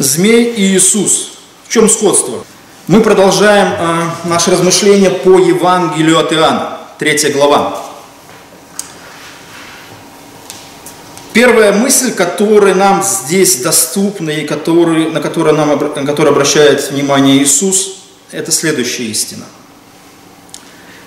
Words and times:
Змей 0.00 0.44
и 0.54 0.62
Иисус. 0.62 1.32
В 1.68 1.70
чем 1.70 1.86
сходство? 1.86 2.42
Мы 2.86 3.02
продолжаем 3.02 3.74
э, 3.78 4.28
наше 4.28 4.50
размышление 4.50 5.10
по 5.10 5.38
Евангелию 5.38 6.18
от 6.18 6.32
Иоанна, 6.32 6.78
3 6.98 7.32
глава. 7.32 7.84
Первая 11.34 11.74
мысль, 11.74 12.14
которая 12.14 12.74
нам 12.74 13.02
здесь 13.02 13.56
доступна 13.56 14.30
и 14.30 14.46
который, 14.46 15.10
на, 15.10 15.20
которую 15.20 15.54
нам, 15.54 15.68
на 15.68 16.06
которую 16.06 16.32
обращает 16.32 16.90
внимание 16.90 17.36
Иисус, 17.36 17.98
это 18.32 18.50
следующая 18.50 19.04
истина. 19.04 19.44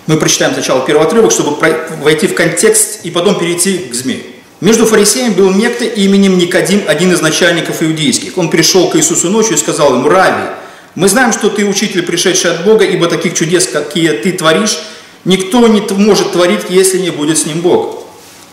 Мы 0.05 0.17
прочитаем 0.17 0.53
сначала 0.53 0.85
первый 0.85 1.07
отрывок, 1.07 1.31
чтобы 1.31 1.57
войти 2.03 2.27
в 2.27 2.35
контекст 2.35 3.03
и 3.03 3.09
потом 3.09 3.39
перейти 3.39 3.79
к 3.79 3.95
змею. 3.95 4.32
Между 4.63 4.85
фарисеями 4.85 5.33
был 5.33 5.51
некто 5.51 5.83
именем 5.83 6.37
Никодим, 6.37 6.83
один 6.87 7.11
из 7.11 7.19
начальников 7.19 7.83
иудейских. 7.83 8.37
Он 8.37 8.49
пришел 8.49 8.89
к 8.89 8.95
Иисусу 8.95 9.29
ночью 9.29 9.55
и 9.55 9.57
сказал 9.57 9.93
ему, 9.93 10.07
«Рави, 10.07 10.51
мы 10.95 11.09
знаем, 11.09 11.33
что 11.33 11.49
ты 11.49 11.65
учитель, 11.65 12.01
пришедший 12.03 12.51
от 12.51 12.63
Бога, 12.63 12.85
ибо 12.85 13.07
таких 13.07 13.33
чудес, 13.33 13.67
какие 13.67 14.11
ты 14.11 14.31
творишь, 14.31 14.79
никто 15.25 15.67
не 15.67 15.81
может 15.97 16.31
творить, 16.31 16.61
если 16.69 16.99
не 16.99 17.09
будет 17.09 17.39
с 17.39 17.45
ним 17.45 17.59
Бог». 17.59 18.05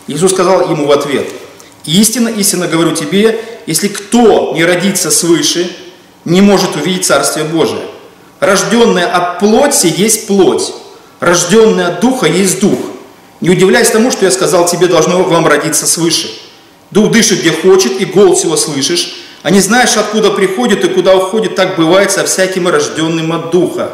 Иисус 0.07 0.33
сказал 0.33 0.69
ему 0.69 0.85
в 0.85 0.91
ответ, 0.91 1.27
«Истинно, 1.85 2.27
истинно 2.27 2.67
говорю 2.67 2.93
тебе, 2.93 3.39
если 3.65 3.87
кто 3.87 4.51
не 4.53 4.65
родится 4.65 5.11
свыше, 5.11 5.73
не 6.25 6.41
может 6.41 6.75
увидеть 6.75 7.05
Царствие 7.05 7.45
Божие. 7.45 7.83
Рожденное 8.41 9.07
от 9.07 9.39
плоти 9.39 9.87
есть 9.95 10.27
плоть, 10.27 10.73
рожденное 11.21 11.87
от 11.87 12.01
духа 12.01 12.25
есть 12.25 12.59
дух. 12.59 12.79
Не 13.41 13.49
удивляйся 13.49 13.93
тому, 13.93 14.11
что 14.11 14.25
я 14.25 14.31
сказал 14.31 14.67
тебе, 14.67 14.87
должно 14.87 15.23
вам 15.23 15.47
родиться 15.47 15.87
свыше. 15.87 16.29
Дух 16.91 17.11
дышит, 17.11 17.39
где 17.41 17.51
хочет, 17.51 17.99
и 17.99 18.05
голос 18.05 18.43
его 18.43 18.55
слышишь, 18.55 19.15
а 19.43 19.49
не 19.49 19.59
знаешь, 19.59 19.97
откуда 19.97 20.29
приходит 20.29 20.83
и 20.85 20.89
куда 20.89 21.15
уходит, 21.15 21.55
так 21.55 21.75
бывает 21.75 22.11
со 22.11 22.23
всяким 22.25 22.67
рожденным 22.67 23.33
от 23.33 23.49
Духа. 23.49 23.91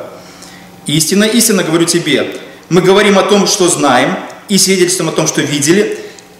Истинно, 0.85 1.23
истинно 1.23 1.63
говорю 1.63 1.85
тебе, 1.85 2.27
мы 2.69 2.81
говорим 2.81 3.17
о 3.17 3.23
том, 3.23 3.47
что 3.47 3.69
знаем, 3.69 4.17
и 4.49 4.57
свидетельствуем 4.57 5.09
о 5.09 5.13
том, 5.13 5.27
что 5.27 5.41
видели, 5.41 5.99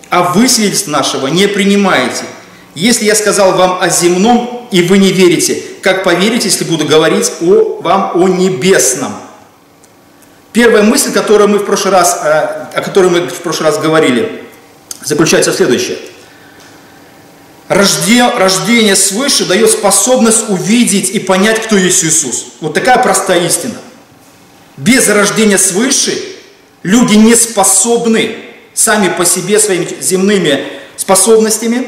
а 0.09 0.33
вы 0.33 0.47
свидетельство 0.49 0.92
нашего 0.92 1.27
не 1.27 1.47
принимаете. 1.47 2.23
Если 2.75 3.05
я 3.05 3.16
сказал 3.16 3.53
вам 3.53 3.80
о 3.81 3.89
земном, 3.89 4.67
и 4.71 4.81
вы 4.81 4.97
не 4.97 5.11
верите, 5.11 5.61
как 5.81 6.03
поверите, 6.03 6.49
если 6.49 6.66
буду 6.66 6.86
говорить 6.86 7.31
о, 7.42 7.81
вам 7.81 8.11
о 8.16 8.27
небесном? 8.27 9.14
Первая 10.58 10.81
мысль, 10.81 11.13
которую 11.13 11.50
мы 11.50 11.59
в 11.59 11.66
прошлый 11.66 11.94
раз, 11.94 12.19
э, 12.23 12.30
о 12.73 12.81
которой 12.83 13.11
мы 13.11 13.27
в 13.27 13.41
прошлый 13.41 13.69
раз 13.69 13.77
говорили, 13.77 14.44
заключается 15.03 15.52
в 15.52 15.55
следующем. 15.55 15.97
Рождение 17.67 18.95
свыше 18.95 19.45
дает 19.45 19.69
способность 19.69 20.49
увидеть 20.49 21.11
и 21.11 21.19
понять, 21.19 21.61
кто 21.61 21.77
есть 21.77 22.03
Иисус. 22.03 22.45
Вот 22.59 22.73
такая 22.73 22.97
простая 22.97 23.45
истина. 23.45 23.75
Без 24.77 25.08
рождения 25.08 25.59
свыше 25.59 26.19
люди 26.81 27.14
не 27.14 27.36
способны 27.36 28.38
сами 28.73 29.09
по 29.09 29.27
себе 29.27 29.59
своими 29.59 29.88
земными 30.02 30.66
способностями, 30.95 31.88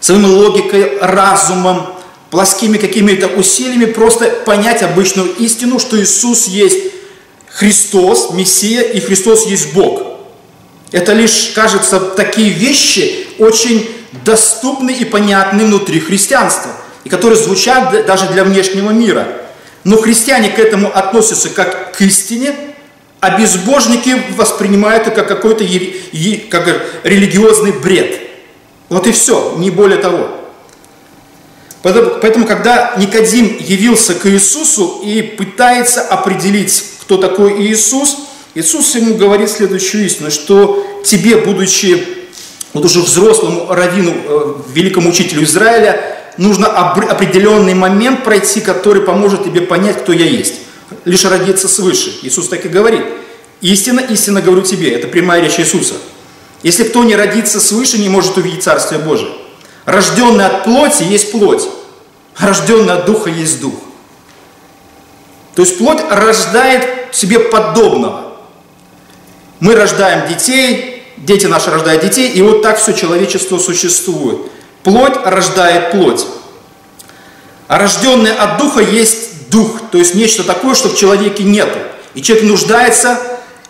своей 0.00 0.26
логикой, 0.26 0.98
разумом, 1.00 1.86
плоскими 2.30 2.76
какими-то 2.76 3.28
усилиями 3.28 3.86
просто 3.86 4.26
понять 4.44 4.82
обычную 4.82 5.34
истину, 5.36 5.78
что 5.78 5.98
Иисус 5.98 6.48
есть 6.48 6.95
Христос, 7.56 8.32
Мессия, 8.32 8.82
и 8.82 9.00
Христос 9.00 9.46
есть 9.46 9.72
Бог. 9.72 10.02
Это 10.92 11.14
лишь, 11.14 11.52
кажется, 11.54 11.98
такие 11.98 12.50
вещи 12.50 13.28
очень 13.38 13.88
доступны 14.24 14.90
и 14.90 15.06
понятны 15.06 15.64
внутри 15.64 16.00
христианства, 16.00 16.72
и 17.04 17.08
которые 17.08 17.38
звучат 17.38 18.04
даже 18.04 18.26
для 18.28 18.44
внешнего 18.44 18.90
мира. 18.90 19.26
Но 19.84 19.96
христиане 19.96 20.50
к 20.50 20.58
этому 20.58 20.94
относятся 20.94 21.48
как 21.48 21.96
к 21.96 22.02
истине, 22.02 22.54
а 23.20 23.38
безбожники 23.38 24.22
воспринимают 24.36 25.06
это 25.06 25.22
как 25.22 25.28
какой-то 25.28 25.64
как 26.50 26.84
религиозный 27.04 27.72
бред. 27.72 28.20
Вот 28.90 29.06
и 29.06 29.12
все, 29.12 29.54
не 29.56 29.70
более 29.70 29.98
того. 29.98 30.28
Поэтому, 31.82 32.44
когда 32.46 32.94
Никодим 32.98 33.56
явился 33.60 34.14
к 34.14 34.26
Иисусу 34.26 35.00
и 35.02 35.22
пытается 35.22 36.02
определить, 36.02 36.95
кто 37.06 37.18
такой 37.18 37.62
Иисус, 37.62 38.16
Иисус 38.56 38.92
ему 38.96 39.14
говорит 39.14 39.48
следующую 39.48 40.06
истину, 40.06 40.32
что 40.32 40.84
тебе, 41.04 41.36
будучи 41.36 42.04
вот 42.72 42.84
уже 42.84 43.00
взрослому 43.00 43.72
раввину, 43.72 44.12
э, 44.12 44.54
великому 44.74 45.10
учителю 45.10 45.44
Израиля, 45.44 46.00
нужно 46.36 46.66
определенный 46.66 47.74
момент 47.74 48.24
пройти, 48.24 48.60
который 48.60 49.02
поможет 49.02 49.44
тебе 49.44 49.60
понять, 49.60 50.02
кто 50.02 50.12
я 50.12 50.26
есть. 50.26 50.54
Лишь 51.04 51.24
родиться 51.24 51.68
свыше. 51.68 52.12
Иисус 52.22 52.48
так 52.48 52.66
и 52.66 52.68
говорит. 52.68 53.04
Истина, 53.60 54.00
истинно 54.00 54.42
говорю 54.42 54.62
тебе. 54.62 54.90
Это 54.90 55.06
прямая 55.06 55.40
речь 55.40 55.60
Иисуса. 55.60 55.94
Если 56.64 56.82
кто 56.82 57.04
не 57.04 57.14
родится 57.14 57.60
свыше, 57.60 57.98
не 57.98 58.08
может 58.08 58.36
увидеть 58.36 58.64
Царствие 58.64 59.00
Божие. 59.00 59.30
Рожденный 59.84 60.44
от 60.44 60.64
плоти 60.64 61.04
есть 61.04 61.30
плоть, 61.30 61.62
рожденный 62.36 62.94
от 62.94 63.06
духа 63.06 63.30
есть 63.30 63.60
дух. 63.60 63.74
То 65.56 65.62
есть 65.62 65.78
плоть 65.78 66.00
рождает 66.10 66.86
себе 67.12 67.40
подобного. 67.40 68.34
Мы 69.58 69.74
рождаем 69.74 70.28
детей, 70.28 71.02
дети 71.16 71.46
наши 71.46 71.70
рождают 71.70 72.02
детей, 72.02 72.30
и 72.30 72.42
вот 72.42 72.60
так 72.60 72.78
все 72.78 72.92
человечество 72.92 73.58
существует. 73.58 74.38
Плоть 74.82 75.14
рождает 75.24 75.92
плоть. 75.92 76.26
А 77.68 77.78
рожденный 77.78 78.32
от 78.34 78.58
духа 78.58 78.80
есть 78.82 79.48
дух, 79.48 79.80
то 79.90 79.96
есть 79.96 80.14
нечто 80.14 80.44
такое, 80.44 80.74
что 80.74 80.90
в 80.90 80.96
человеке 80.96 81.42
нету. 81.42 81.78
И 82.12 82.20
человек 82.20 82.50
нуждается, 82.50 83.18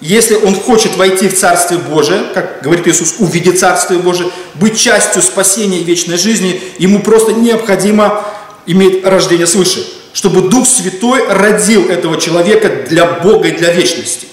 если 0.00 0.34
он 0.34 0.56
хочет 0.56 0.96
войти 0.96 1.28
в 1.28 1.38
Царствие 1.38 1.78
Божие, 1.78 2.24
как 2.34 2.62
говорит 2.62 2.88
Иисус, 2.88 3.14
увидеть 3.20 3.60
Царствие 3.60 4.00
Божие, 4.00 4.32
быть 4.54 4.76
частью 4.76 5.22
спасения 5.22 5.78
и 5.78 5.84
вечной 5.84 6.18
жизни, 6.18 6.60
ему 6.78 6.98
просто 6.98 7.32
необходимо 7.32 8.24
иметь 8.66 9.04
рождение 9.04 9.46
свыше 9.46 9.86
чтобы 10.16 10.48
Дух 10.48 10.66
Святой 10.66 11.28
родил 11.28 11.90
этого 11.90 12.18
человека 12.18 12.70
для 12.88 13.04
Бога 13.04 13.48
и 13.48 13.52
для 13.52 13.70
вечности. 13.70 14.26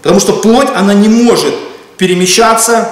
Потому 0.00 0.20
что 0.20 0.32
плоть, 0.32 0.68
она 0.74 0.94
не 0.94 1.10
может 1.10 1.54
перемещаться 1.98 2.88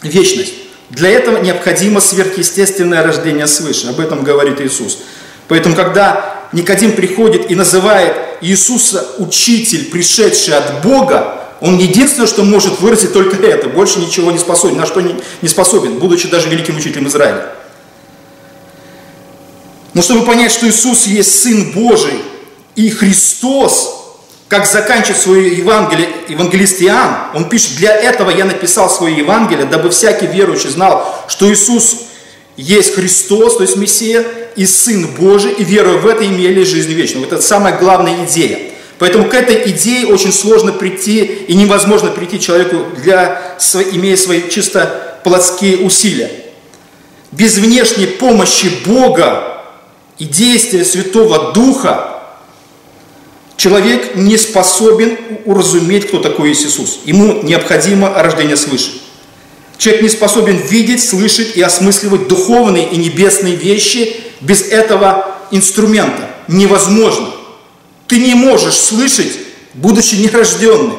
в 0.00 0.04
вечность. 0.04 0.52
Для 0.88 1.10
этого 1.10 1.40
необходимо 1.40 2.00
сверхъестественное 2.00 3.04
рождение 3.04 3.46
свыше. 3.46 3.86
Об 3.86 4.00
этом 4.00 4.24
говорит 4.24 4.60
Иисус. 4.60 4.98
Поэтому, 5.46 5.76
когда 5.76 6.48
Никодим 6.50 6.90
приходит 6.90 7.48
и 7.52 7.54
называет 7.54 8.16
Иисуса 8.40 9.06
учитель, 9.18 9.92
пришедший 9.92 10.54
от 10.54 10.82
Бога, 10.82 11.40
он 11.60 11.78
единственное, 11.78 12.26
что 12.26 12.42
может 12.42 12.80
выразить 12.80 13.12
только 13.12 13.36
это, 13.46 13.68
больше 13.68 14.00
ничего 14.00 14.32
не 14.32 14.38
способен, 14.38 14.76
на 14.76 14.86
что 14.86 15.00
не 15.00 15.48
способен, 15.48 16.00
будучи 16.00 16.26
даже 16.26 16.48
великим 16.48 16.78
учителем 16.78 17.06
Израиля. 17.06 17.46
Но 19.94 20.02
чтобы 20.02 20.24
понять, 20.24 20.52
что 20.52 20.68
Иисус 20.68 21.06
есть 21.06 21.42
Сын 21.42 21.72
Божий 21.72 22.22
и 22.76 22.90
Христос, 22.90 24.00
как 24.48 24.66
заканчивает 24.66 25.18
свое 25.20 25.56
Евангелие 25.56 26.08
евангелист 26.28 26.82
Иоанн, 26.82 27.16
он 27.34 27.48
пишет, 27.48 27.76
для 27.76 27.94
этого 27.94 28.30
я 28.30 28.44
написал 28.44 28.90
свое 28.90 29.16
Евангелие, 29.16 29.64
дабы 29.64 29.90
всякий 29.90 30.26
верующий 30.26 30.70
знал, 30.70 31.24
что 31.28 31.52
Иисус 31.52 31.96
есть 32.56 32.94
Христос, 32.94 33.56
то 33.56 33.62
есть 33.62 33.76
Мессия, 33.76 34.24
и 34.56 34.66
Сын 34.66 35.06
Божий, 35.18 35.52
и 35.52 35.64
веруя 35.64 35.98
в 35.98 36.06
это 36.06 36.26
имели 36.26 36.64
жизнь 36.64 36.92
вечную. 36.92 37.24
Вот 37.24 37.32
это 37.32 37.42
самая 37.42 37.78
главная 37.78 38.24
идея. 38.26 38.58
Поэтому 38.98 39.28
к 39.28 39.34
этой 39.34 39.70
идее 39.70 40.06
очень 40.08 40.32
сложно 40.32 40.72
прийти, 40.72 41.24
и 41.24 41.54
невозможно 41.54 42.10
прийти 42.10 42.38
человеку, 42.38 42.84
для, 43.02 43.56
имея 43.92 44.16
свои 44.16 44.50
чисто 44.50 45.18
плотские 45.24 45.78
усилия. 45.78 46.30
Без 47.32 47.56
внешней 47.56 48.06
помощи 48.06 48.70
Бога 48.84 49.49
и 50.20 50.26
действия 50.26 50.84
Святого 50.84 51.52
Духа, 51.52 52.20
человек 53.56 54.16
не 54.16 54.36
способен 54.36 55.16
уразуметь, 55.46 56.08
кто 56.08 56.18
такой 56.20 56.52
Иисус. 56.52 57.00
Ему 57.06 57.42
необходимо 57.42 58.12
рождение 58.14 58.58
свыше. 58.58 59.00
Человек 59.78 60.02
не 60.02 60.08
способен 60.10 60.58
видеть, 60.58 61.02
слышать 61.02 61.56
и 61.56 61.62
осмысливать 61.62 62.28
духовные 62.28 62.86
и 62.90 62.98
небесные 62.98 63.56
вещи 63.56 64.14
без 64.42 64.60
этого 64.60 65.36
инструмента. 65.50 66.28
Невозможно. 66.48 67.30
Ты 68.06 68.18
не 68.18 68.34
можешь 68.34 68.74
слышать, 68.74 69.32
будучи 69.72 70.16
нерожденным. 70.16 70.98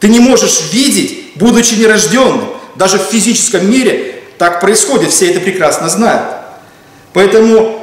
Ты 0.00 0.08
не 0.08 0.18
можешь 0.18 0.72
видеть, 0.72 1.32
будучи 1.36 1.74
нерожденным. 1.74 2.48
Даже 2.74 2.98
в 2.98 3.02
физическом 3.02 3.70
мире 3.70 4.20
так 4.36 4.60
происходит, 4.60 5.12
все 5.12 5.30
это 5.30 5.38
прекрасно 5.38 5.88
знают. 5.88 6.24
Поэтому 7.12 7.77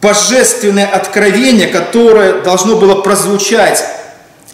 божественное 0.00 0.86
откровение, 0.86 1.68
которое 1.68 2.42
должно 2.42 2.76
было 2.76 2.96
прозвучать 2.96 3.82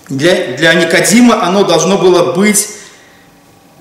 для, 0.08 0.56
для 0.56 0.74
Никодима, 0.74 1.42
оно 1.46 1.64
должно 1.64 1.98
было 1.98 2.32
быть 2.32 2.68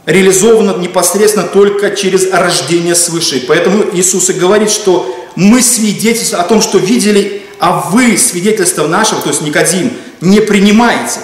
реализовано 0.06 0.78
непосредственно 0.78 1.48
только 1.48 1.92
через 1.92 2.32
рождение 2.32 2.96
свыше. 2.96 3.44
Поэтому 3.48 3.84
Иисус 3.94 4.30
и 4.30 4.34
говорит, 4.34 4.70
что 4.70 5.16
мы 5.36 5.62
свидетельствуем 5.62 6.44
о 6.44 6.48
том, 6.48 6.62
что 6.62 6.78
видели, 6.78 7.44
а 7.60 7.90
вы 7.90 8.18
свидетельство 8.18 8.88
нашего, 8.88 9.22
то 9.22 9.30
есть 9.30 9.42
Никодим, 9.42 9.94
не 10.22 10.42
принимаете. 10.42 11.20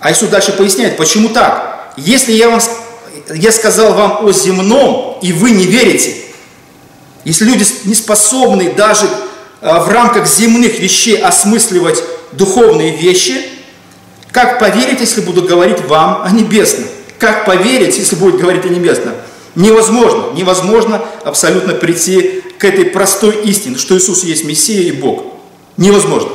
А 0.00 0.12
Иисус 0.12 0.28
дальше 0.28 0.52
поясняет, 0.52 0.96
почему 0.96 1.30
так? 1.30 1.92
Если 1.96 2.32
я, 2.32 2.50
вам, 2.50 2.60
я 3.34 3.50
сказал 3.52 3.94
вам 3.94 4.26
о 4.26 4.32
земном, 4.32 5.18
и 5.22 5.32
вы 5.32 5.50
не 5.50 5.64
верите, 5.64 6.14
если 7.24 7.44
люди 7.44 7.64
не 7.84 7.94
способны 7.94 8.72
даже 8.72 9.08
в 9.60 9.88
рамках 9.88 10.26
земных 10.26 10.78
вещей 10.78 11.18
осмысливать 11.18 12.02
духовные 12.32 12.96
вещи, 12.96 13.42
как 14.30 14.58
поверить, 14.58 15.00
если 15.00 15.20
буду 15.20 15.42
говорить 15.42 15.80
вам 15.86 16.22
о 16.22 16.30
небесном? 16.30 16.86
Как 17.18 17.44
поверить, 17.44 17.96
если 17.98 18.16
будет 18.16 18.40
говорить 18.40 18.64
о 18.64 18.68
небесном? 18.68 19.14
Невозможно, 19.54 20.26
невозможно 20.34 21.02
абсолютно 21.24 21.74
прийти 21.74 22.42
к 22.58 22.64
этой 22.64 22.84
простой 22.84 23.42
истине, 23.44 23.76
что 23.76 23.96
Иисус 23.96 24.22
есть 24.22 24.44
Мессия 24.44 24.82
и 24.82 24.92
Бог. 24.92 25.24
Невозможно. 25.76 26.30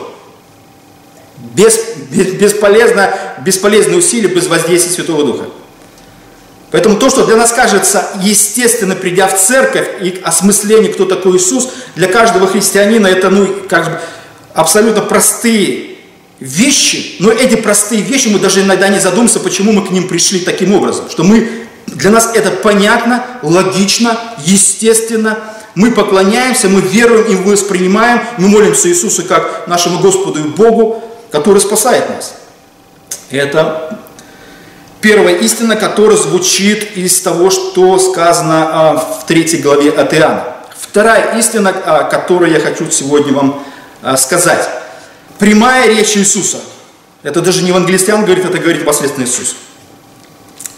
Без, 1.54 1.80
без, 2.10 2.34
бесполезно, 2.34 3.14
бесполезные 3.46 3.98
усилия 3.98 4.28
без 4.28 4.48
воздействия 4.48 4.92
Святого 4.92 5.24
Духа. 5.24 5.46
Поэтому 6.74 6.96
то, 6.96 7.08
что 7.12 7.24
для 7.24 7.36
нас 7.36 7.52
кажется 7.52 8.10
естественно, 8.24 8.96
придя 8.96 9.28
в 9.28 9.40
церковь 9.40 9.88
и 10.02 10.20
осмысление, 10.24 10.92
кто 10.92 11.06
такой 11.06 11.38
Иисус, 11.38 11.70
для 11.96 12.08
каждого 12.08 12.48
христианина 12.48 13.06
это 13.06 13.30
ну, 13.30 13.48
как 13.70 13.86
бы 13.86 14.00
абсолютно 14.56 15.04
простые 15.04 15.98
вещи, 16.40 17.18
но 17.20 17.30
эти 17.30 17.58
простые 17.58 18.02
вещи 18.02 18.30
мы 18.30 18.40
даже 18.40 18.62
иногда 18.62 18.88
не 18.88 18.98
задумываемся, 18.98 19.40
почему 19.40 19.72
мы 19.72 19.86
к 19.86 19.92
ним 19.92 20.08
пришли 20.08 20.40
таким 20.40 20.74
образом, 20.74 21.12
что 21.12 21.24
мы, 21.24 21.48
для 21.86 22.10
нас 22.10 22.32
это 22.34 22.50
понятно, 22.50 23.24
логично, 23.44 24.18
естественно, 24.44 25.38
мы 25.76 25.92
поклоняемся, 25.92 26.70
мы 26.70 26.82
веруем 26.82 27.26
и 27.26 27.36
воспринимаем, 27.36 28.20
мы 28.40 28.48
молимся 28.48 28.90
Иисусу 28.90 29.26
как 29.26 29.68
нашему 29.68 30.00
Господу 30.00 30.40
и 30.40 30.48
Богу, 30.48 31.04
который 31.32 31.62
спасает 31.62 32.10
нас. 32.10 32.34
Это 33.30 34.00
первая 35.04 35.36
истина, 35.36 35.76
которая 35.76 36.18
звучит 36.18 36.96
из 36.98 37.20
того, 37.22 37.52
что 37.52 38.00
сказано 38.00 38.70
а, 38.72 38.96
в 38.98 39.26
третьей 39.28 39.60
главе 39.60 39.92
от 39.92 40.14
Иоанна. 40.14 40.46
Вторая 40.80 41.38
истина, 41.38 41.74
а, 41.86 42.04
которую 42.04 42.52
я 42.52 42.60
хочу 42.60 42.90
сегодня 42.90 43.34
вам 43.34 43.64
а, 44.02 44.16
сказать. 44.16 44.68
Прямая 45.38 45.90
речь 45.90 46.16
Иисуса. 46.16 46.62
Это 47.22 47.42
даже 47.42 47.64
не 47.64 47.70
евангелистиан 47.70 48.24
говорит, 48.24 48.46
это 48.46 48.58
говорит 48.58 48.82
непосредственно 48.82 49.26
Иисус. 49.26 49.56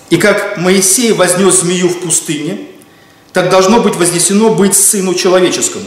И 0.09 0.17
как 0.17 0.57
Моисей 0.57 1.13
вознес 1.13 1.61
змею 1.61 1.87
в 1.89 1.99
пустыне, 1.99 2.67
так 3.31 3.49
должно 3.49 3.79
быть 3.79 3.95
вознесено 3.95 4.49
быть 4.49 4.75
Сыну 4.75 5.13
Человеческому, 5.13 5.85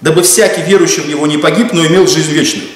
дабы 0.00 0.22
всякий 0.22 0.62
верующий 0.62 1.02
в 1.02 1.08
Него 1.08 1.26
не 1.26 1.38
погиб, 1.38 1.72
но 1.72 1.86
имел 1.86 2.08
жизнь 2.08 2.32
вечную. 2.32 2.68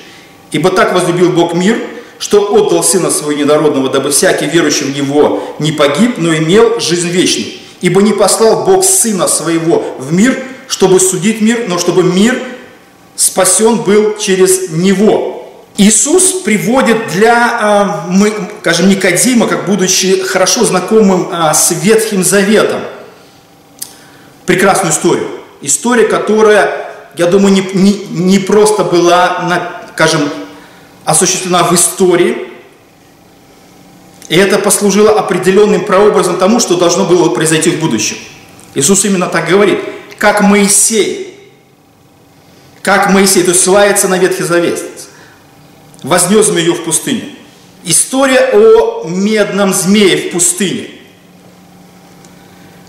Ибо 0.52 0.70
так 0.70 0.92
возлюбил 0.94 1.30
Бог 1.30 1.54
мир, 1.54 1.78
что 2.20 2.54
отдал 2.54 2.84
Сына 2.84 3.10
Своего 3.10 3.32
Недородного, 3.32 3.88
дабы 3.88 4.10
всякий 4.10 4.44
верующий 4.44 4.84
в 4.84 4.94
Него 4.94 5.42
не 5.58 5.72
погиб, 5.72 6.18
но 6.18 6.36
имел 6.36 6.78
жизнь 6.78 7.08
вечную. 7.08 7.54
Ибо 7.80 8.02
не 8.02 8.12
послал 8.12 8.64
Бог 8.64 8.84
Сына 8.84 9.26
Своего 9.26 9.96
в 9.98 10.12
мир, 10.12 10.38
чтобы 10.68 11.00
судить 11.00 11.40
мир, 11.40 11.64
но 11.66 11.78
чтобы 11.78 12.02
мир 12.02 12.38
спасен 13.16 13.78
был 13.78 14.18
через 14.18 14.70
Него. 14.70 15.50
Иисус 15.78 16.42
приводит 16.44 17.08
для, 17.08 17.58
а, 17.58 18.06
мы, 18.10 18.34
скажем, 18.60 18.90
Никодима, 18.90 19.46
как 19.46 19.64
будучи 19.64 20.20
хорошо 20.20 20.64
знакомым 20.66 21.30
а, 21.32 21.54
с 21.54 21.70
Ветхим 21.70 22.22
Заветом, 22.22 22.80
прекрасную 24.44 24.92
историю. 24.92 25.26
История, 25.62 26.04
которая, 26.04 26.92
я 27.16 27.26
думаю, 27.26 27.54
не, 27.54 27.62
не, 27.72 27.92
не 28.10 28.38
просто 28.38 28.84
была, 28.84 29.70
скажем, 29.94 30.20
осуществлена 31.10 31.64
в 31.64 31.74
истории, 31.74 32.48
и 34.28 34.36
это 34.36 34.58
послужило 34.58 35.18
определенным 35.18 35.84
прообразом 35.84 36.38
тому, 36.38 36.60
что 36.60 36.76
должно 36.76 37.04
было 37.04 37.30
произойти 37.30 37.70
в 37.70 37.80
будущем. 37.80 38.16
Иисус 38.74 39.04
именно 39.04 39.26
так 39.26 39.48
говорит, 39.48 39.80
как 40.18 40.40
Моисей, 40.40 41.50
как 42.82 43.10
Моисей, 43.10 43.42
то 43.42 43.50
есть 43.50 43.62
ссылается 43.62 44.06
на 44.06 44.18
Ветхий 44.18 44.44
Завет, 44.44 44.80
вознес 46.02 46.46
змею 46.46 46.74
в 46.74 46.84
пустыне. 46.84 47.34
История 47.82 48.50
о 48.52 49.04
медном 49.08 49.74
змее 49.74 50.28
в 50.28 50.32
пустыне. 50.32 50.90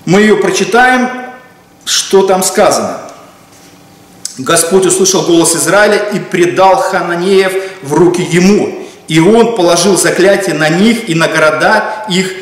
Мы 0.05 0.21
ее 0.21 0.35
прочитаем, 0.35 1.09
что 1.85 2.27
там 2.27 2.43
сказано. 2.43 2.99
Господь 4.37 4.85
услышал 4.85 5.23
голос 5.23 5.55
Израиля 5.55 5.97
и 5.97 6.19
предал 6.19 6.75
Хананеев 6.77 7.70
в 7.83 7.93
руки 7.93 8.21
ему. 8.21 8.79
И 9.07 9.19
он 9.19 9.55
положил 9.55 9.97
заклятие 9.97 10.55
на 10.55 10.69
них 10.69 11.09
и 11.09 11.15
на 11.15 11.27
города 11.27 12.05
их, 12.09 12.33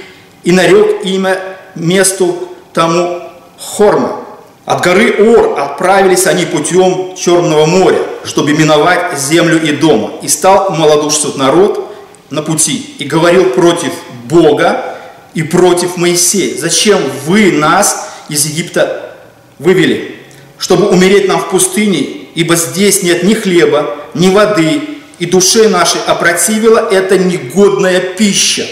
и 0.43 0.51
нарек 0.51 1.03
имя 1.03 1.39
месту 1.75 2.49
тому 2.73 3.21
Хорма. 3.57 4.21
От 4.65 4.83
горы 4.83 5.15
Ор 5.35 5.59
отправились 5.59 6.27
они 6.27 6.45
путем 6.45 7.15
Черного 7.15 7.65
моря, 7.65 7.99
чтобы 8.23 8.53
миновать 8.53 9.17
землю 9.17 9.61
и 9.61 9.71
дома. 9.71 10.11
И 10.21 10.27
стал 10.27 10.69
малодушствовать 10.71 11.37
народ 11.37 11.91
на 12.29 12.41
пути 12.41 12.95
и 12.99 13.03
говорил 13.03 13.45
против 13.45 13.91
Бога 14.25 14.95
и 15.33 15.41
против 15.43 15.97
Моисея. 15.97 16.57
Зачем 16.57 16.99
вы 17.25 17.51
нас 17.51 18.09
из 18.29 18.45
Египта 18.45 19.15
вывели? 19.57 20.19
чтобы 20.59 20.89
умереть 20.89 21.27
нам 21.27 21.39
в 21.39 21.49
пустыне, 21.49 21.99
ибо 22.35 22.55
здесь 22.55 23.01
нет 23.01 23.23
ни 23.23 23.33
хлеба, 23.33 23.95
ни 24.13 24.29
воды, 24.29 24.98
и 25.19 25.25
душе 25.25 25.67
нашей 25.67 26.01
опротивила 26.07 26.87
это 26.89 27.17
негодная 27.17 27.99
пища. 27.99 28.65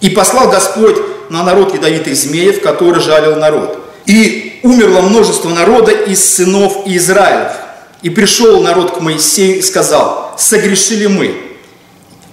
И 0.00 0.10
послал 0.10 0.48
Господь 0.48 0.96
на 1.28 1.42
народ 1.42 1.74
ядовитых 1.74 2.16
змеев, 2.16 2.62
который 2.62 3.00
жалил 3.00 3.36
народ. 3.36 3.84
И 4.06 4.60
умерло 4.62 5.00
множество 5.00 5.48
народа 5.48 5.90
из 5.90 6.24
сынов 6.24 6.86
Израилев. 6.86 7.52
И 8.02 8.10
пришел 8.10 8.62
народ 8.62 8.92
к 8.92 9.00
Моисею 9.00 9.58
и 9.58 9.62
сказал, 9.62 10.34
согрешили 10.38 11.06
мы, 11.06 11.34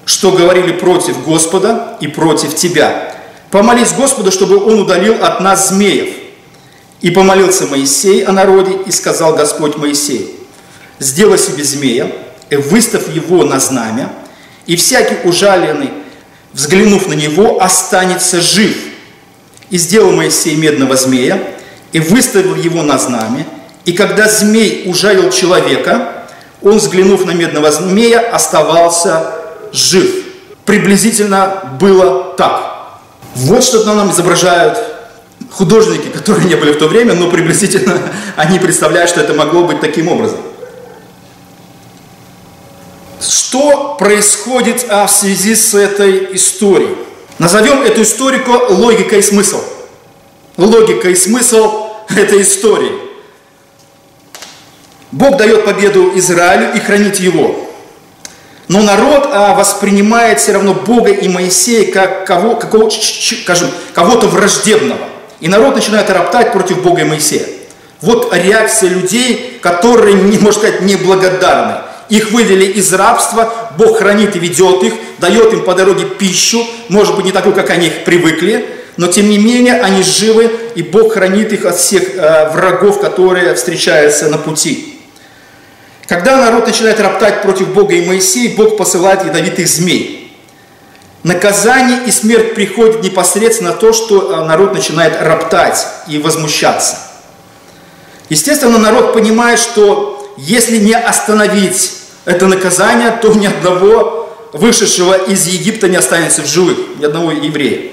что 0.05 0.31
говорили 0.31 0.73
против 0.73 1.23
Господа 1.25 1.97
и 1.99 2.07
против 2.07 2.55
тебя. 2.55 3.15
Помолись 3.49 3.93
Господу, 3.93 4.31
чтобы 4.31 4.63
Он 4.63 4.79
удалил 4.79 5.23
от 5.23 5.39
нас 5.39 5.69
змеев. 5.69 6.09
И 7.01 7.09
помолился 7.09 7.65
Моисей 7.65 8.23
о 8.23 8.31
народе, 8.31 8.77
и 8.85 8.91
сказал 8.91 9.35
Господь 9.35 9.75
Моисею, 9.75 10.27
сделай 10.99 11.37
себе 11.37 11.63
змея, 11.63 12.09
выставь 12.57 13.13
его 13.13 13.43
на 13.43 13.59
знамя, 13.59 14.11
и 14.65 14.75
всякий 14.75 15.27
ужаленный, 15.27 15.91
взглянув 16.53 17.07
на 17.07 17.13
него, 17.13 17.61
останется 17.61 18.41
жив. 18.41 18.75
И 19.69 19.77
сделал 19.77 20.11
Моисей 20.11 20.55
медного 20.55 20.95
змея, 20.95 21.41
и 21.91 21.99
выставил 21.99 22.55
его 22.55 22.81
на 22.81 22.97
знамя, 22.97 23.45
и 23.85 23.93
когда 23.93 24.27
змей 24.27 24.83
ужалил 24.85 25.29
человека, 25.29 26.25
он, 26.61 26.77
взглянув 26.77 27.25
на 27.25 27.31
медного 27.31 27.71
змея, 27.71 28.19
оставался 28.19 29.35
жив. 29.71 30.09
Приблизительно 30.65 31.75
было 31.79 32.33
так. 32.37 32.73
Вот 33.35 33.63
что 33.63 33.83
нам 33.83 34.11
изображают 34.11 34.77
художники, 35.51 36.07
которые 36.07 36.47
не 36.47 36.55
были 36.55 36.71
в 36.71 36.77
то 36.77 36.87
время, 36.87 37.13
но 37.13 37.29
приблизительно 37.29 37.99
они 38.37 38.59
представляют, 38.59 39.09
что 39.09 39.21
это 39.21 39.33
могло 39.33 39.65
быть 39.65 39.81
таким 39.81 40.07
образом. 40.07 40.39
Что 43.29 43.95
происходит 43.97 44.85
а, 44.89 45.07
в 45.07 45.11
связи 45.11 45.55
с 45.55 45.73
этой 45.73 46.35
историей? 46.35 46.95
Назовем 47.39 47.81
эту 47.81 48.03
историку 48.03 48.51
логика 48.69 49.15
и 49.17 49.21
смысл. 49.21 49.61
Логика 50.57 51.09
и 51.09 51.15
смысл 51.15 51.87
этой 52.09 52.41
истории. 52.41 52.91
Бог 55.11 55.37
дает 55.37 55.65
победу 55.65 56.11
Израилю 56.15 56.75
и 56.75 56.79
хранит 56.79 57.19
его. 57.19 57.69
Но 58.67 58.81
народ 58.81 59.29
а, 59.31 59.53
воспринимает 59.53 60.39
все 60.39 60.53
равно 60.53 60.73
Бога 60.73 61.11
и 61.11 61.27
Моисея 61.27 61.91
как 61.91 62.25
кого, 62.25 62.55
какого, 62.55 62.89
скажем, 62.89 63.69
кого-то 63.93 64.27
враждебного. 64.27 65.09
И 65.39 65.47
народ 65.47 65.75
начинает 65.75 66.09
роптать 66.09 66.51
против 66.51 66.81
Бога 66.81 67.01
и 67.01 67.05
Моисея. 67.05 67.45
Вот 68.01 68.33
реакция 68.33 68.89
людей, 68.89 69.59
которые, 69.61 70.15
можно 70.39 70.51
сказать, 70.51 70.81
неблагодарны. 70.81 71.82
Их 72.09 72.31
вывели 72.31 72.65
из 72.65 72.93
рабства, 72.93 73.71
Бог 73.77 73.99
хранит 73.99 74.35
и 74.35 74.39
ведет 74.39 74.83
их, 74.83 74.93
дает 75.19 75.53
им 75.53 75.63
по 75.63 75.73
дороге 75.73 76.05
пищу, 76.05 76.65
может 76.89 77.15
быть, 77.15 77.25
не 77.25 77.31
такую, 77.31 77.55
как 77.55 77.69
они 77.69 77.87
их 77.87 78.03
привыкли, 78.03 78.65
но 78.97 79.07
тем 79.07 79.29
не 79.29 79.37
менее 79.37 79.81
они 79.81 80.03
живы, 80.03 80.51
и 80.75 80.83
Бог 80.83 81.13
хранит 81.13 81.51
их 81.53 81.65
от 81.65 81.77
всех 81.77 82.15
э, 82.15 82.49
врагов, 82.53 82.99
которые 82.99 83.55
встречаются 83.55 84.27
на 84.27 84.37
пути. 84.37 84.99
Когда 86.07 86.37
народ 86.37 86.67
начинает 86.67 86.99
роптать 86.99 87.41
против 87.41 87.69
Бога 87.73 87.95
и 87.95 88.05
Моисея, 88.05 88.55
Бог 88.55 88.77
посылает 88.77 89.25
ядовитых 89.25 89.67
змей. 89.67 90.37
Наказание 91.23 92.01
и 92.05 92.11
смерть 92.11 92.53
приходят 92.53 93.01
непосредственно 93.01 93.71
то, 93.71 93.93
что 93.93 94.33
э, 94.33 94.45
народ 94.45 94.73
начинает 94.73 95.19
роптать 95.21 95.87
и 96.07 96.17
возмущаться. 96.19 96.97
Естественно, 98.29 98.77
народ 98.77 99.13
понимает, 99.13 99.59
что 99.59 100.12
если 100.37 100.77
не 100.77 100.93
остановить 100.93 101.93
это 102.25 102.47
наказание, 102.47 103.11
то 103.11 103.33
ни 103.33 103.45
одного 103.45 104.23
вышедшего 104.53 105.13
из 105.13 105.47
Египта 105.47 105.89
не 105.89 105.97
останется 105.97 106.41
в 106.41 106.47
живых, 106.47 106.77
ни 106.99 107.05
одного 107.05 107.31
еврея. 107.31 107.91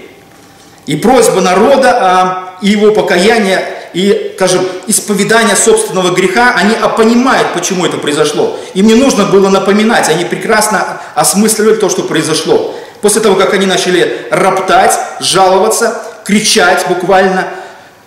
И 0.86 0.96
просьба 0.96 1.40
народа 1.40 1.90
а, 1.92 2.58
и 2.62 2.68
его 2.68 2.92
покаяние 2.92 3.64
и, 3.92 4.32
скажем, 4.36 4.66
исповедание 4.86 5.56
собственного 5.56 6.14
греха, 6.14 6.54
они 6.56 6.76
понимают, 6.96 7.52
почему 7.54 7.86
это 7.86 7.98
произошло. 7.98 8.58
Им 8.74 8.86
не 8.86 8.94
нужно 8.94 9.24
было 9.24 9.48
напоминать, 9.48 10.08
они 10.08 10.24
прекрасно 10.24 11.00
осмысливали 11.14 11.74
то, 11.74 11.88
что 11.88 12.02
произошло. 12.02 12.74
После 13.00 13.20
того, 13.20 13.34
как 13.34 13.54
они 13.54 13.66
начали 13.66 14.26
роптать, 14.30 14.96
жаловаться, 15.20 16.02
кричать 16.24 16.86
буквально, 16.88 17.48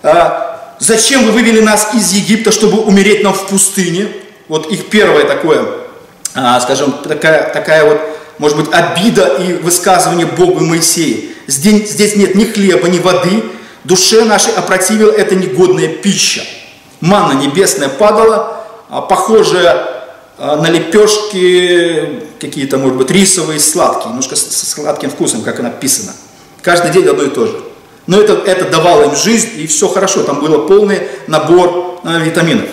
«А, 0.02 0.74
зачем 0.78 1.24
вы 1.24 1.32
вывели 1.32 1.60
нас 1.60 1.94
из 1.94 2.12
Египта, 2.12 2.52
чтобы 2.52 2.80
умереть 2.82 3.22
нам 3.22 3.34
в 3.34 3.46
пустыне? 3.46 4.08
Вот 4.48 4.70
их 4.70 4.90
первое 4.90 5.24
такое, 5.24 5.64
а, 6.34 6.60
скажем, 6.60 6.92
такая, 6.92 7.52
такая 7.52 7.84
вот, 7.84 8.00
может 8.38 8.58
быть, 8.58 8.66
обида 8.72 9.36
и 9.38 9.54
высказывание 9.54 10.26
Богу 10.26 10.60
и 10.60 10.64
Моисею. 10.64 11.30
Здесь, 11.46 11.92
здесь 11.92 12.16
нет 12.16 12.34
ни 12.34 12.44
хлеба, 12.44 12.88
ни 12.88 12.98
воды, 12.98 13.44
душе 13.84 14.24
нашей 14.24 14.52
опротивила 14.54 15.10
эта 15.10 15.34
негодная 15.34 15.88
пища. 15.88 16.42
Манна 17.00 17.40
небесная 17.40 17.88
падала, 17.88 18.66
а, 18.90 19.00
похожая 19.00 20.04
а, 20.36 20.56
на 20.56 20.68
лепешки 20.68 22.22
какие-то, 22.38 22.76
может 22.76 22.98
быть, 22.98 23.10
рисовые, 23.10 23.60
сладкие, 23.60 24.08
немножко 24.10 24.36
с 24.36 24.74
сладким 24.74 25.08
вкусом, 25.08 25.42
как 25.42 25.60
написано. 25.60 26.12
Каждый 26.60 26.90
день 26.90 27.06
одно 27.06 27.22
и 27.22 27.30
то 27.30 27.46
же. 27.46 27.60
Но 28.06 28.20
это, 28.20 28.34
это 28.34 28.68
давало 28.68 29.04
им 29.04 29.16
жизнь, 29.16 29.52
и 29.56 29.66
все 29.66 29.88
хорошо, 29.88 30.22
там 30.24 30.40
был 30.40 30.66
полный 30.66 31.08
набор 31.26 32.00
витаминов. 32.04 32.68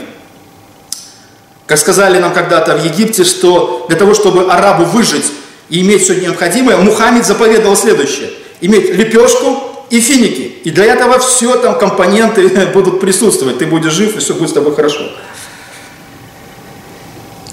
Как 1.72 1.80
сказали 1.80 2.20
нам 2.20 2.34
когда-то 2.34 2.76
в 2.76 2.84
Египте, 2.84 3.24
что 3.24 3.86
для 3.88 3.98
того, 3.98 4.14
чтобы 4.14 4.52
арабу 4.52 4.84
выжить 4.84 5.32
и 5.70 5.80
иметь 5.80 6.04
все 6.04 6.16
необходимое, 6.16 6.76
Мухаммед 6.76 7.26
заповедовал 7.26 7.78
следующее. 7.78 8.30
Иметь 8.60 8.94
лепешку 8.94 9.58
и 9.90 10.02
финики. 10.02 10.52
И 10.66 10.70
для 10.70 10.84
этого 10.84 11.18
все 11.20 11.56
там 11.56 11.80
компоненты 11.80 12.50
будут 12.74 13.00
присутствовать. 13.00 13.60
Ты 13.60 13.68
будешь 13.68 13.94
жив, 13.94 14.18
и 14.18 14.20
все 14.20 14.34
будет 14.34 14.50
с 14.50 14.52
тобой 14.52 14.76
хорошо. 14.76 15.00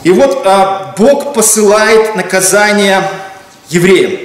И 0.02 0.10
вот 0.10 0.42
а, 0.44 0.96
Бог 0.98 1.32
посылает 1.32 2.16
наказание 2.16 3.08
евреям. 3.68 4.18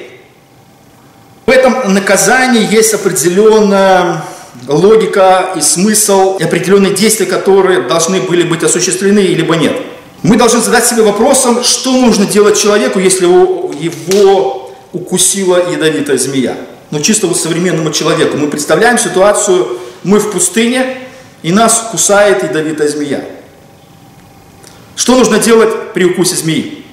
В 1.45 1.51
этом 1.51 1.93
наказании 1.93 2.67
есть 2.67 2.95
определенная 2.95 4.23
логика 4.67 5.53
и 5.55 5.61
смысл, 5.61 6.37
и 6.37 6.43
определенные 6.43 6.93
действия, 6.93 7.25
которые 7.25 7.81
должны 7.81 8.21
были 8.21 8.43
быть 8.43 8.63
осуществлены, 8.63 9.19
либо 9.19 9.55
нет. 9.55 9.75
Мы 10.21 10.37
должны 10.37 10.61
задать 10.61 10.85
себе 10.85 11.01
вопросом, 11.01 11.63
что 11.63 11.91
нужно 11.91 12.25
делать 12.25 12.57
человеку, 12.57 12.99
если 12.99 13.25
его 13.25 14.71
укусила 14.93 15.69
ядовитая 15.71 16.17
змея. 16.17 16.55
Ну, 16.91 17.01
чисто 17.01 17.27
вот 17.27 17.37
современному 17.37 17.91
человеку. 17.91 18.37
Мы 18.37 18.47
представляем 18.47 18.97
ситуацию, 18.97 19.79
мы 20.03 20.19
в 20.19 20.31
пустыне, 20.31 20.97
и 21.41 21.51
нас 21.51 21.87
кусает 21.91 22.43
ядовитая 22.43 22.87
змея. 22.87 23.25
Что 24.95 25.15
нужно 25.15 25.39
делать 25.39 25.93
при 25.93 26.05
укусе 26.05 26.35
змеи? 26.35 26.85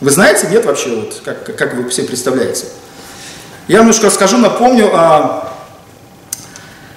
Вы 0.00 0.10
знаете, 0.10 0.48
нет 0.50 0.66
вообще, 0.66 0.90
вот, 0.90 1.22
как, 1.24 1.56
как 1.56 1.74
вы 1.74 1.88
все 1.88 2.02
представляете? 2.02 2.66
Я 3.68 3.78
немножко 3.78 4.06
расскажу, 4.06 4.36
напомню, 4.36 4.90
а, 4.92 5.53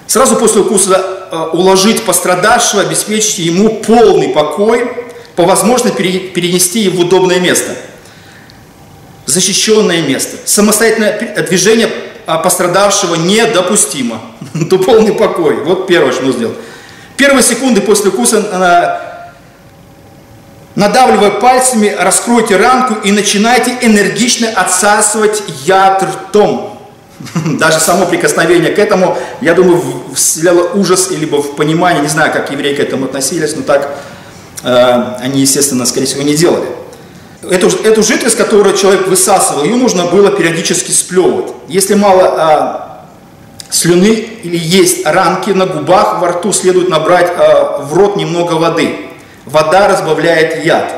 сразу 0.08 0.34
после 0.34 0.62
укуса 0.62 1.28
а, 1.30 1.50
уложить 1.52 2.04
пострадавшего, 2.04 2.82
обеспечить 2.82 3.38
ему 3.38 3.76
полный 3.76 4.30
покой, 4.30 4.90
по 5.36 5.44
возможности 5.44 5.96
перенести 5.96 6.80
его 6.80 6.96
в 6.96 7.00
удобное 7.06 7.38
место, 7.38 7.70
защищенное 9.26 10.02
место. 10.02 10.36
Самостоятельное 10.44 11.46
движение 11.48 11.88
а, 12.26 12.38
пострадавшего 12.38 13.14
недопустимо. 13.14 14.20
То 14.68 14.78
полный 14.78 15.12
покой. 15.12 15.62
Вот 15.62 15.86
первое, 15.86 16.10
что 16.10 16.22
нужно 16.22 16.38
сделать. 16.38 16.56
Первые 17.16 17.44
секунды 17.44 17.80
после 17.80 18.10
укуса 18.10 19.04
Надавливая 20.78 21.30
пальцами, 21.30 21.88
раскройте 21.88 22.56
ранку 22.56 22.94
и 23.02 23.10
начинайте 23.10 23.76
энергично 23.82 24.48
отсасывать 24.48 25.42
яд 25.64 26.04
ртом. 26.04 26.77
Даже 27.58 27.80
само 27.80 28.06
прикосновение 28.06 28.70
к 28.70 28.78
этому, 28.78 29.18
я 29.40 29.54
думаю, 29.54 29.82
вселяло 30.14 30.70
ужас, 30.74 31.10
либо 31.10 31.42
в 31.42 31.56
понимание, 31.56 32.02
не 32.02 32.08
знаю, 32.08 32.32
как 32.32 32.50
евреи 32.50 32.74
к 32.74 32.80
этому 32.80 33.06
относились, 33.06 33.56
но 33.56 33.62
так 33.62 33.96
э, 34.62 35.02
они, 35.20 35.40
естественно, 35.40 35.84
скорее 35.86 36.06
всего, 36.06 36.22
не 36.22 36.34
делали. 36.34 36.66
Эту, 37.42 37.68
эту 37.68 38.02
жидкость, 38.02 38.36
которую 38.36 38.76
человек 38.76 39.06
высасывал, 39.06 39.64
ее 39.64 39.76
нужно 39.76 40.06
было 40.06 40.30
периодически 40.30 40.90
сплевывать. 40.90 41.52
Если 41.68 41.94
мало 41.94 42.88
э, 43.68 43.72
слюны 43.72 44.28
или 44.42 44.56
есть 44.56 45.04
ранки 45.06 45.50
на 45.50 45.66
губах, 45.66 46.20
во 46.20 46.28
рту 46.28 46.52
следует 46.52 46.88
набрать 46.88 47.32
э, 47.36 47.82
в 47.82 47.94
рот 47.94 48.16
немного 48.16 48.54
воды. 48.54 48.96
Вода 49.44 49.88
разбавляет 49.88 50.64
яд. 50.64 50.92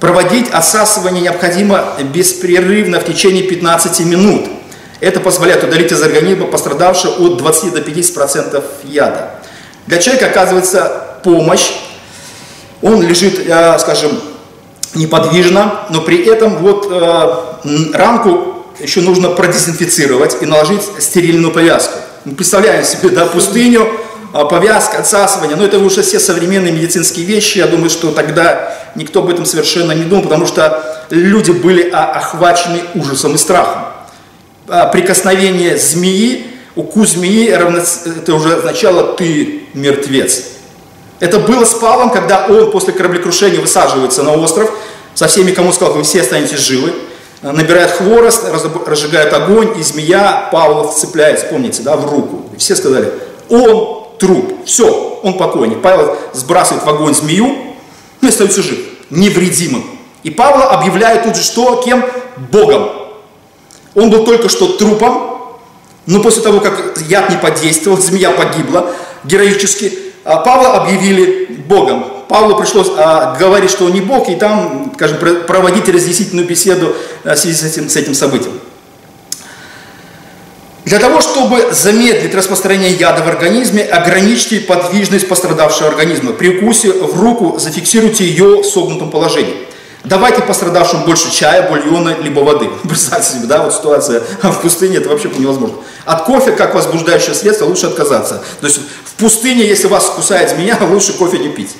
Проводить 0.00 0.48
отсасывание 0.50 1.22
необходимо 1.22 1.84
беспрерывно 2.12 3.00
в 3.00 3.04
течение 3.04 3.42
15 3.42 4.00
минут. 4.06 4.48
Это 5.00 5.20
позволяет 5.20 5.64
удалить 5.64 5.92
из 5.92 6.02
организма 6.02 6.46
пострадавшего 6.46 7.26
от 7.26 7.38
20 7.38 7.72
до 7.72 7.80
50% 7.80 8.62
яда. 8.84 9.30
Для 9.86 9.98
человека 9.98 10.26
оказывается 10.26 11.04
помощь. 11.24 11.72
Он 12.82 13.02
лежит, 13.02 13.40
э, 13.46 13.78
скажем, 13.78 14.20
неподвижно, 14.94 15.86
но 15.90 16.00
при 16.02 16.24
этом 16.26 16.56
вот 16.58 16.88
э, 16.90 17.94
ранку 17.94 18.66
еще 18.80 19.00
нужно 19.00 19.30
продезинфицировать 19.30 20.36
и 20.40 20.46
наложить 20.46 20.82
стерильную 20.98 21.52
повязку. 21.52 21.98
Мы 22.24 22.34
представляем 22.34 22.84
себе 22.84 23.10
да, 23.10 23.26
пустыню, 23.26 23.88
а, 24.32 24.44
повязка, 24.44 24.98
отсасывание, 24.98 25.56
но 25.56 25.64
это 25.64 25.78
уже 25.78 26.02
все 26.02 26.20
современные 26.20 26.72
медицинские 26.72 27.26
вещи, 27.26 27.58
я 27.58 27.66
думаю, 27.66 27.90
что 27.90 28.12
тогда 28.12 28.74
никто 28.94 29.20
об 29.20 29.28
этом 29.28 29.44
совершенно 29.44 29.92
не 29.92 30.04
думал, 30.04 30.22
потому 30.24 30.46
что 30.46 31.06
люди 31.10 31.50
были 31.50 31.90
а, 31.90 32.12
охвачены 32.12 32.82
ужасом 32.94 33.34
и 33.34 33.38
страхом. 33.38 33.89
А, 34.72 34.86
прикосновение 34.86 35.76
змеи, 35.76 36.46
укус 36.76 37.10
змеи, 37.10 37.48
это 37.48 38.34
уже 38.34 38.54
означало 38.54 39.14
«ты 39.14 39.64
мертвец». 39.74 40.44
Это 41.18 41.40
было 41.40 41.64
с 41.64 41.74
Павлом, 41.74 42.10
когда 42.10 42.46
он 42.46 42.70
после 42.70 42.92
кораблекрушения 42.92 43.60
высаживается 43.60 44.22
на 44.22 44.32
остров, 44.32 44.70
со 45.14 45.26
всеми, 45.26 45.50
кому 45.50 45.72
сказал, 45.72 45.94
вы 45.94 46.04
все 46.04 46.20
останетесь 46.20 46.60
живы, 46.60 46.92
набирает 47.42 47.90
хворост, 47.90 48.44
разжигает 48.86 49.32
огонь, 49.32 49.74
и 49.76 49.82
змея 49.82 50.48
Павла 50.52 50.86
вцепляется, 50.86 51.46
помните, 51.46 51.82
да, 51.82 51.96
в 51.96 52.08
руку. 52.08 52.44
И 52.54 52.58
все 52.58 52.76
сказали, 52.76 53.12
он 53.48 54.06
труп. 54.20 54.64
Все, 54.66 55.20
он 55.24 55.36
покойник. 55.36 55.82
Павел 55.82 56.16
сбрасывает 56.32 56.84
в 56.84 56.88
огонь 56.88 57.14
змею, 57.14 57.56
ну 58.20 58.28
и 58.28 58.30
остается 58.30 58.62
жив, 58.62 58.78
невредимым. 59.10 59.84
И 60.22 60.30
Павла 60.30 60.70
объявляет 60.70 61.24
тут 61.24 61.34
же 61.34 61.42
что? 61.42 61.82
Кем? 61.84 62.04
Богом. 62.52 62.99
Он 63.94 64.10
был 64.10 64.24
только 64.24 64.48
что 64.48 64.68
трупом, 64.76 65.58
но 66.06 66.20
после 66.20 66.42
того, 66.42 66.60
как 66.60 66.98
яд 67.08 67.30
не 67.30 67.36
подействовал, 67.36 67.98
змея 67.98 68.30
погибла 68.30 68.92
героически, 69.24 69.92
а 70.24 70.38
Павла 70.38 70.82
объявили 70.82 71.46
Богом. 71.66 72.04
Павлу 72.28 72.56
пришлось 72.56 72.88
а, 72.96 73.36
говорить, 73.36 73.70
что 73.70 73.86
он 73.86 73.92
не 73.92 74.00
Бог, 74.00 74.28
и 74.28 74.36
там, 74.36 74.92
скажем, 74.94 75.18
проводить 75.46 75.88
разъяснительную 75.88 76.46
беседу 76.46 76.94
а, 77.24 77.34
в 77.34 77.38
связи 77.38 77.56
с 77.56 77.64
этим, 77.64 77.88
с 77.88 77.96
этим 77.96 78.14
событием. 78.14 78.52
Для 80.84 80.98
того, 80.98 81.20
чтобы 81.20 81.72
замедлить 81.72 82.34
распространение 82.34 82.92
яда 82.92 83.22
в 83.22 83.28
организме, 83.28 83.82
ограничьте 83.82 84.60
подвижность 84.60 85.28
пострадавшего 85.28 85.88
организма. 85.88 86.32
При 86.32 86.58
укусе 86.58 86.92
в 86.92 87.20
руку 87.20 87.58
зафиксируйте 87.58 88.24
ее 88.24 88.62
в 88.62 88.64
согнутом 88.64 89.10
положении. 89.10 89.54
Давайте 90.04 90.40
пострадавшим 90.40 91.04
больше 91.04 91.30
чая, 91.30 91.68
бульона, 91.68 92.16
либо 92.22 92.40
воды. 92.40 92.70
Представьте 92.88 93.34
себе, 93.34 93.46
да, 93.46 93.62
вот 93.62 93.74
ситуация 93.74 94.22
в 94.42 94.60
пустыне, 94.62 94.96
это 94.96 95.10
вообще 95.10 95.28
невозможно. 95.28 95.76
От 96.06 96.24
кофе, 96.24 96.52
как 96.52 96.74
возбуждающее 96.74 97.34
средство, 97.34 97.66
лучше 97.66 97.86
отказаться. 97.86 98.42
То 98.60 98.66
есть 98.66 98.80
в 99.04 99.14
пустыне, 99.14 99.66
если 99.66 99.88
вас 99.88 100.06
кусает 100.06 100.50
змея, 100.50 100.78
лучше 100.90 101.12
кофе 101.12 101.38
не 101.38 101.48
пить. 101.48 101.76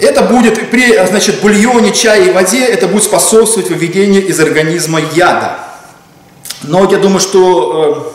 Это 0.00 0.22
будет 0.22 0.70
при 0.70 1.04
значит, 1.06 1.40
бульоне, 1.40 1.92
чае 1.92 2.28
и 2.28 2.30
воде, 2.30 2.64
это 2.64 2.86
будет 2.86 3.02
способствовать 3.02 3.70
выведению 3.70 4.24
из 4.24 4.38
организма 4.38 5.00
яда. 5.14 5.58
Но 6.62 6.88
я 6.90 6.98
думаю, 6.98 7.20
что, 7.20 8.14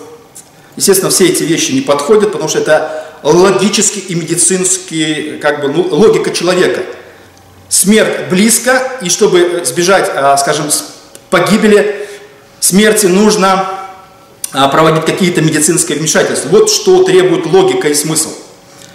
э, 0.78 0.78
естественно, 0.78 1.10
все 1.10 1.28
эти 1.28 1.44
вещи 1.44 1.72
не 1.72 1.82
подходят, 1.82 2.32
потому 2.32 2.48
что 2.48 2.60
это 2.60 3.13
логически 3.24 4.00
и 4.00 4.16
медицински, 4.16 5.40
как 5.42 5.62
бы, 5.62 5.70
ну, 5.70 5.88
логика 5.96 6.32
человека. 6.32 6.82
Смерть 7.70 8.30
близко, 8.30 9.00
и 9.02 9.10
чтобы 9.10 9.64
сбежать, 9.66 10.12
э, 10.14 10.36
скажем, 10.38 10.70
погибели, 11.30 12.08
смерти 12.60 13.08
нужно 13.08 13.68
а, 14.52 14.68
проводить 14.68 15.06
какие-то 15.06 15.42
медицинские 15.42 15.98
вмешательства. 15.98 16.50
Вот 16.50 16.70
что 16.70 17.04
требует 17.04 17.48
логика 17.48 17.88
и 17.88 17.94
смысл 17.96 18.30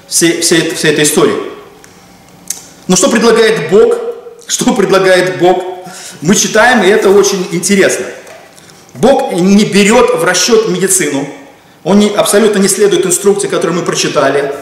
всей, 0.07 0.41
всей, 0.41 0.73
всей 0.75 0.93
этой 0.93 1.03
истории. 1.05 1.37
Но 2.87 2.97
что 2.97 3.09
предлагает 3.09 3.71
Бог? 3.71 3.97
Что 4.47 4.73
предлагает 4.73 5.39
Бог? 5.41 5.63
Мы 6.23 6.35
читаем, 6.35 6.83
и 6.83 6.89
это 6.89 7.11
очень 7.11 7.47
интересно. 7.53 8.07
Бог 8.95 9.33
не 9.33 9.67
берет 9.67 10.15
в 10.15 10.25
расчет 10.25 10.71
медицину, 10.71 11.29
он 11.89 12.01
не, 12.01 12.11
абсолютно 12.11 12.59
не 12.59 12.69
следует 12.69 13.07
инструкции, 13.07 13.49
которые 13.49 13.79
мы 13.79 13.83
прочитали. 13.83 14.55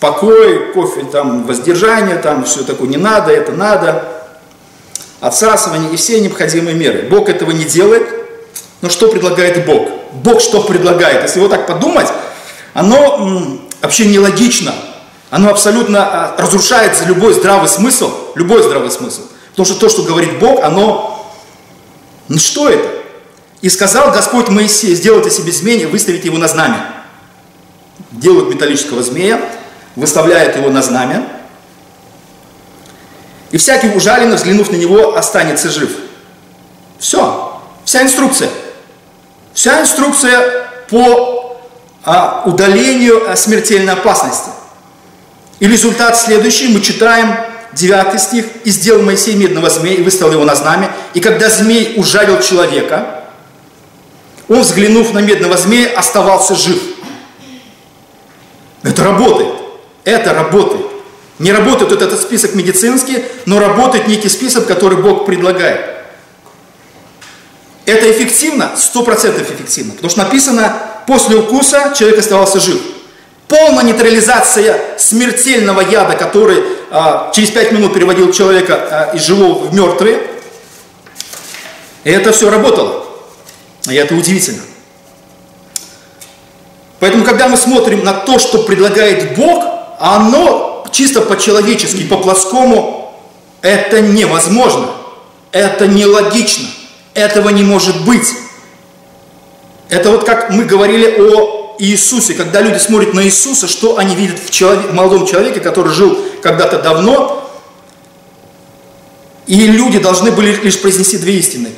Покой, 0.00 0.72
кофе, 0.72 1.04
там, 1.04 1.46
воздержание, 1.46 2.16
там, 2.16 2.44
все 2.44 2.64
такое 2.64 2.88
не 2.88 2.96
надо, 2.96 3.32
это 3.32 3.52
надо. 3.52 4.02
Отсасывание 5.20 5.92
и 5.92 5.96
все 5.96 6.20
необходимые 6.20 6.74
меры. 6.74 7.02
Бог 7.10 7.28
этого 7.28 7.50
не 7.50 7.64
делает. 7.66 8.08
Но 8.80 8.88
что 8.88 9.08
предлагает 9.08 9.66
Бог? 9.66 9.90
Бог 10.14 10.40
что 10.40 10.62
предлагает? 10.62 11.20
Если 11.24 11.38
вот 11.38 11.50
так 11.50 11.66
подумать, 11.66 12.08
оно 12.72 13.18
м, 13.18 13.60
вообще 13.82 14.06
нелогично. 14.06 14.72
Оно 15.28 15.50
абсолютно 15.50 15.98
а, 16.00 16.34
разрушается 16.38 17.04
любой 17.04 17.34
здравый 17.34 17.68
смысл. 17.68 18.10
Любой 18.36 18.62
здравый 18.62 18.90
смысл. 18.90 19.20
Потому 19.50 19.66
что 19.66 19.78
то, 19.78 19.90
что 19.90 20.02
говорит 20.04 20.38
Бог, 20.38 20.64
оно... 20.64 21.30
Ну 22.28 22.38
что 22.38 22.70
это? 22.70 22.97
И 23.60 23.68
сказал 23.68 24.12
Господь 24.12 24.48
Моисею, 24.48 24.94
сделайте 24.94 25.30
себе 25.30 25.50
змея, 25.50 25.88
выставите 25.88 26.28
его 26.28 26.38
на 26.38 26.46
знамя. 26.46 26.86
Делают 28.12 28.48
металлического 28.50 29.02
змея, 29.02 29.40
выставляют 29.96 30.56
его 30.56 30.70
на 30.70 30.82
знамя. 30.82 31.26
И 33.50 33.56
всякий 33.56 33.88
ужаленный, 33.88 34.36
взглянув 34.36 34.70
на 34.70 34.76
него, 34.76 35.16
останется 35.16 35.70
жив. 35.70 35.90
Все. 36.98 37.60
Вся 37.84 38.02
инструкция. 38.02 38.50
Вся 39.54 39.80
инструкция 39.80 40.68
по 40.88 41.58
а, 42.04 42.42
удалению 42.46 43.36
смертельной 43.36 43.94
опасности. 43.94 44.50
И 45.58 45.66
результат 45.66 46.16
следующий, 46.16 46.68
мы 46.68 46.80
читаем 46.80 47.34
9 47.72 48.20
стих, 48.20 48.44
«И 48.64 48.70
сделал 48.70 49.02
Моисей 49.02 49.34
медного 49.34 49.68
змея, 49.68 49.96
и 49.96 50.02
выставил 50.02 50.32
его 50.32 50.44
на 50.44 50.54
знамя, 50.54 50.90
и 51.14 51.20
когда 51.20 51.48
змей 51.48 51.94
ужалил 51.96 52.40
человека, 52.40 53.17
он, 54.48 54.62
взглянув 54.62 55.12
на 55.12 55.20
медного 55.20 55.56
змея, 55.56 55.90
оставался 55.96 56.54
жив». 56.54 56.78
Это 58.82 59.04
работает. 59.04 59.54
Это 60.04 60.32
работает. 60.32 60.86
Не 61.38 61.52
работает 61.52 61.90
вот 61.90 62.02
этот 62.02 62.20
список 62.20 62.54
медицинский, 62.54 63.24
но 63.46 63.60
работает 63.60 64.08
некий 64.08 64.28
список, 64.28 64.66
который 64.66 64.98
Бог 64.98 65.26
предлагает. 65.26 65.98
Это 67.86 68.10
эффективно? 68.10 68.72
Сто 68.76 69.02
процентов 69.02 69.50
эффективно. 69.50 69.94
Потому 69.94 70.10
что 70.10 70.24
написано, 70.24 70.76
после 71.06 71.36
укуса 71.36 71.94
человек 71.96 72.18
оставался 72.18 72.60
жив. 72.60 72.80
Полная 73.46 73.84
нейтрализация 73.84 74.98
смертельного 74.98 75.80
яда, 75.80 76.14
который 76.16 76.62
а, 76.90 77.32
через 77.34 77.50
пять 77.50 77.72
минут 77.72 77.94
переводил 77.94 78.32
человека 78.32 78.74
а, 78.90 79.16
из 79.16 79.22
живого 79.22 79.66
в 79.66 79.74
мертвый. 79.74 80.18
И 82.04 82.10
это 82.10 82.32
все 82.32 82.50
работало. 82.50 82.97
И 83.88 83.94
это 83.94 84.14
удивительно. 84.14 84.62
Поэтому, 87.00 87.24
когда 87.24 87.48
мы 87.48 87.56
смотрим 87.56 88.04
на 88.04 88.12
то, 88.12 88.38
что 88.38 88.62
предлагает 88.64 89.36
Бог, 89.36 89.64
оно 90.00 90.84
чисто 90.92 91.20
по-человечески, 91.20 92.04
по-плоскому, 92.04 93.14
это 93.62 94.00
невозможно. 94.00 94.90
Это 95.52 95.86
нелогично. 95.86 96.66
Этого 97.14 97.50
не 97.50 97.62
может 97.62 98.04
быть. 98.04 98.28
Это 99.88 100.10
вот 100.10 100.24
как 100.24 100.50
мы 100.50 100.64
говорили 100.64 101.20
о 101.20 101.76
Иисусе. 101.78 102.34
Когда 102.34 102.60
люди 102.60 102.78
смотрят 102.78 103.14
на 103.14 103.24
Иисуса, 103.24 103.68
что 103.68 103.96
они 103.96 104.14
видят 104.14 104.38
в, 104.38 104.50
человек, 104.50 104.90
в 104.90 104.94
молодом 104.94 105.26
человеке, 105.26 105.60
который 105.60 105.92
жил 105.92 106.18
когда-то 106.42 106.80
давно. 106.80 107.48
И 109.46 109.66
люди 109.66 109.98
должны 109.98 110.30
были 110.30 110.54
лишь 110.62 110.80
произнести 110.80 111.16
две 111.16 111.38
истины. 111.38 111.70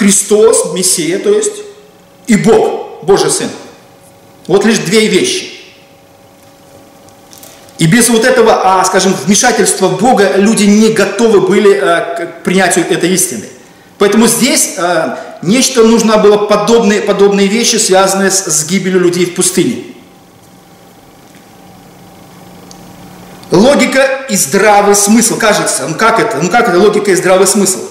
Христос, 0.00 0.72
Мессия, 0.72 1.18
то 1.18 1.28
есть, 1.28 1.52
и 2.26 2.34
Бог, 2.36 3.02
Божий 3.02 3.30
Сын. 3.30 3.50
Вот 4.46 4.64
лишь 4.64 4.78
две 4.78 5.08
вещи. 5.08 5.60
И 7.76 7.86
без 7.86 8.08
вот 8.08 8.24
этого, 8.24 8.62
а, 8.80 8.84
скажем, 8.86 9.12
вмешательства 9.12 9.88
Бога 9.88 10.36
люди 10.36 10.64
не 10.64 10.88
готовы 10.88 11.42
были 11.42 11.74
а, 11.74 12.00
к 12.00 12.44
принятию 12.44 12.88
этой 12.88 13.10
истины. 13.10 13.44
Поэтому 13.98 14.26
здесь 14.26 14.76
а, 14.78 15.18
нечто 15.42 15.84
нужно 15.84 16.16
было 16.16 16.38
подобные, 16.46 17.02
подобные 17.02 17.46
вещи, 17.46 17.76
связанные 17.76 18.30
с, 18.30 18.46
с 18.46 18.66
гибелью 18.66 19.00
людей 19.00 19.26
в 19.26 19.34
пустыне. 19.34 19.84
Логика 23.50 24.24
и 24.30 24.36
здравый 24.36 24.94
смысл, 24.94 25.36
кажется, 25.36 25.86
ну 25.86 25.94
как 25.94 26.20
это, 26.20 26.38
ну 26.38 26.48
как 26.48 26.68
это 26.70 26.78
логика 26.78 27.10
и 27.10 27.14
здравый 27.14 27.46
смысл? 27.46 27.89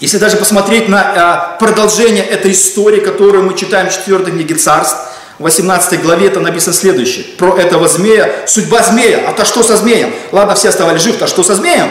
Если 0.00 0.16
даже 0.16 0.38
посмотреть 0.38 0.88
на 0.88 1.00
а, 1.00 1.56
продолжение 1.58 2.24
этой 2.24 2.52
истории, 2.52 3.00
которую 3.00 3.44
мы 3.44 3.54
читаем 3.54 3.90
в 3.90 3.92
4 3.92 4.24
книге 4.24 4.54
царств, 4.54 4.96
в 5.38 5.42
18 5.42 6.02
главе 6.02 6.26
это 6.26 6.40
написано 6.40 6.74
следующее. 6.74 7.24
Про 7.36 7.56
этого 7.58 7.86
змея, 7.86 8.30
судьба 8.46 8.82
змея, 8.82 9.28
а 9.28 9.32
то 9.32 9.44
что 9.44 9.62
со 9.62 9.76
змеем? 9.76 10.14
Ладно, 10.32 10.54
все 10.54 10.70
оставались 10.70 11.02
живы, 11.02 11.18
а 11.20 11.26
что 11.26 11.42
со 11.42 11.54
змеем? 11.54 11.88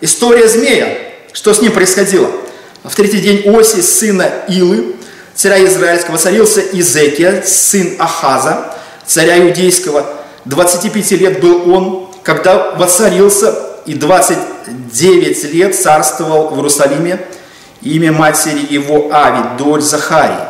История 0.00 0.48
змея, 0.48 0.98
что 1.32 1.52
с 1.52 1.60
ним 1.60 1.72
происходило? 1.72 2.30
В 2.82 2.94
третий 2.94 3.20
день 3.20 3.42
Оси, 3.46 3.82
сына 3.82 4.30
Илы, 4.48 4.96
царя 5.34 5.62
Израильского, 5.64 6.16
царился 6.16 6.60
Изекия, 6.60 7.42
сын 7.42 7.96
Ахаза, 7.98 8.74
царя 9.06 9.38
Иудейского. 9.38 10.06
25 10.46 11.10
лет 11.12 11.40
был 11.40 11.70
он, 11.70 12.08
когда 12.22 12.70
воцарился, 12.72 13.54
и 13.84 13.94
29 13.94 15.54
лет 15.54 15.74
царствовал 15.74 16.48
в 16.48 16.56
Иерусалиме, 16.56 17.20
имя 17.82 18.12
матери 18.12 18.66
его 18.68 19.10
Ави, 19.12 19.56
дочь 19.58 19.82
Захарии. 19.82 20.48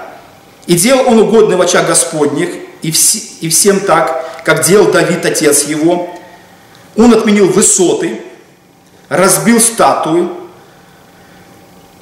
И 0.67 0.75
делал 0.75 1.09
он 1.09 1.19
угодный 1.21 1.57
в 1.57 1.61
очах 1.61 1.87
Господних, 1.87 2.51
и, 2.83 2.91
вс 2.91 3.17
и 3.41 3.49
всем 3.49 3.81
так, 3.81 4.43
как 4.45 4.65
делал 4.65 4.91
Давид, 4.91 5.25
отец 5.25 5.65
его. 5.65 6.15
Он 6.97 7.13
отменил 7.13 7.49
высоты, 7.49 8.21
разбил 9.09 9.61
статую, 9.61 10.31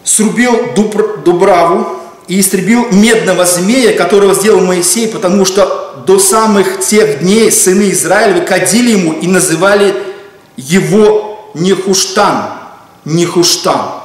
срубил 0.05 0.73
Дубр, 0.75 1.19
Дубраву 1.19 1.99
и 2.27 2.41
истребил 2.41 2.89
медного 2.91 3.45
змея, 3.45 3.97
которого 3.97 4.35
сделал 4.35 4.61
Моисей, 4.61 5.09
потому 5.09 5.45
что 5.45 6.05
до 6.07 6.19
самых 6.19 6.81
тех 6.81 7.21
дней 7.21 7.51
сыны 7.51 7.91
Израилевы 7.91 8.45
кадили 8.45 8.91
ему 8.91 9.13
и 9.13 9.27
называли 9.27 9.95
его 10.57 11.51
Нехуштан. 11.55 12.51
Нехуштан. 13.05 13.98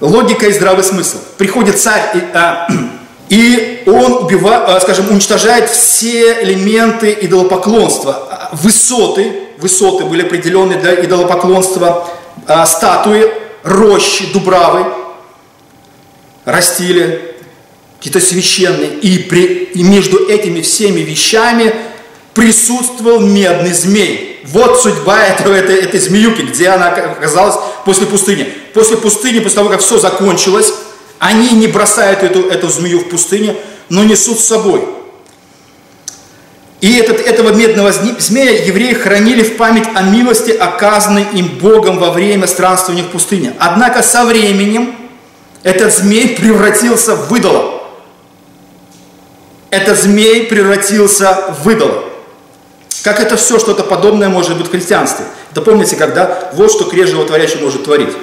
Логика 0.00 0.46
и 0.46 0.52
здравый 0.52 0.84
смысл. 0.84 1.18
Приходит 1.38 1.78
царь, 1.78 2.02
и, 2.14 2.18
а, 2.32 2.68
и 3.28 3.82
он 3.86 4.24
убивает, 4.24 4.62
а, 4.68 4.80
скажем, 4.80 5.10
уничтожает 5.10 5.68
все 5.68 6.42
элементы 6.42 7.16
идолопоклонства. 7.20 8.50
Высоты, 8.52 9.32
высоты 9.58 10.04
были 10.04 10.22
определены 10.22 10.76
для 10.76 11.04
идолопоклонства, 11.04 12.08
а, 12.46 12.64
статуи, 12.66 13.30
рощи, 13.64 14.32
дубравы 14.32 14.86
растили, 16.44 17.34
какие-то 17.98 18.20
священные. 18.20 18.94
И, 19.00 19.18
при, 19.18 19.64
и 19.74 19.82
между 19.82 20.28
этими 20.28 20.60
всеми 20.60 21.00
вещами 21.00 21.74
присутствовал 22.34 23.18
медный 23.18 23.72
змей. 23.72 24.40
Вот 24.44 24.80
судьба 24.80 25.24
этого, 25.24 25.52
этой, 25.52 25.76
этой 25.76 25.98
змеюки, 25.98 26.42
где 26.42 26.68
она 26.68 26.88
оказалась 26.88 27.56
после 27.84 28.06
пустыни. 28.06 28.48
После 28.78 28.96
пустыни, 28.96 29.40
после 29.40 29.56
того, 29.56 29.70
как 29.70 29.80
все 29.80 29.98
закончилось, 29.98 30.72
они 31.18 31.50
не 31.50 31.66
бросают 31.66 32.22
эту, 32.22 32.48
эту 32.48 32.68
змею 32.68 33.00
в 33.00 33.08
пустыне, 33.08 33.56
но 33.88 34.04
несут 34.04 34.38
с 34.38 34.44
собой. 34.46 34.84
И 36.80 36.94
этот, 36.94 37.18
этого 37.18 37.52
медного 37.52 37.90
змея 37.90 38.64
евреи 38.64 38.92
хранили 38.94 39.42
в 39.42 39.56
память 39.56 39.88
о 39.96 40.02
милости, 40.02 40.52
оказанной 40.52 41.26
им 41.32 41.58
Богом 41.58 41.98
во 41.98 42.12
время 42.12 42.46
странствования 42.46 43.02
в 43.02 43.08
пустыне. 43.08 43.52
Однако 43.58 44.00
со 44.00 44.24
временем 44.24 44.94
этот 45.64 45.92
змей 45.92 46.36
превратился 46.36 47.16
в 47.16 47.30
выдало. 47.30 47.82
Этот 49.70 49.98
змей 49.98 50.44
превратился 50.44 51.56
в 51.58 51.64
выдало. 51.64 52.04
Как 53.02 53.18
это 53.18 53.36
все 53.36 53.58
что-то 53.58 53.82
подобное 53.82 54.28
может 54.28 54.56
быть 54.56 54.68
в 54.68 54.70
христианстве? 54.70 55.24
Это 55.50 55.62
помните, 55.62 55.96
когда 55.96 56.50
вот 56.52 56.70
что 56.70 56.84
крест 56.84 57.10
животворящий 57.10 57.58
может 57.60 57.82
творить. 57.82 58.14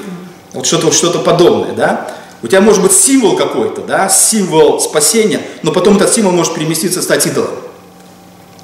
Вот 0.56 0.65
что-то 0.65 0.89
что 0.94 1.12
подобное, 1.20 1.74
да? 1.74 2.08
У 2.41 2.48
тебя 2.48 2.62
может 2.62 2.82
быть 2.82 2.94
символ 2.94 3.36
какой-то, 3.36 3.82
да, 3.82 4.08
символ 4.08 4.80
спасения, 4.80 5.41
но 5.63 5.74
потом 5.74 5.98
этот 5.98 6.13
символ 6.13 6.32
может 6.32 6.56
переместиться, 6.56 7.02
стать 7.02 7.28
идолом. 7.28 7.52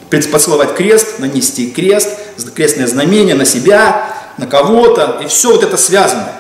Поцеловать 0.09 0.75
крест, 0.75 1.19
нанести 1.19 1.69
крест, 1.69 2.17
крестное 2.55 2.87
знамение 2.87 3.35
на 3.35 3.43
себя, 3.43 4.13
на 4.37 4.47
кого-то, 4.47 5.19
и 5.21 5.27
все 5.27 5.51
вот 5.51 5.63
это 5.63 5.75
связано. 5.75 6.31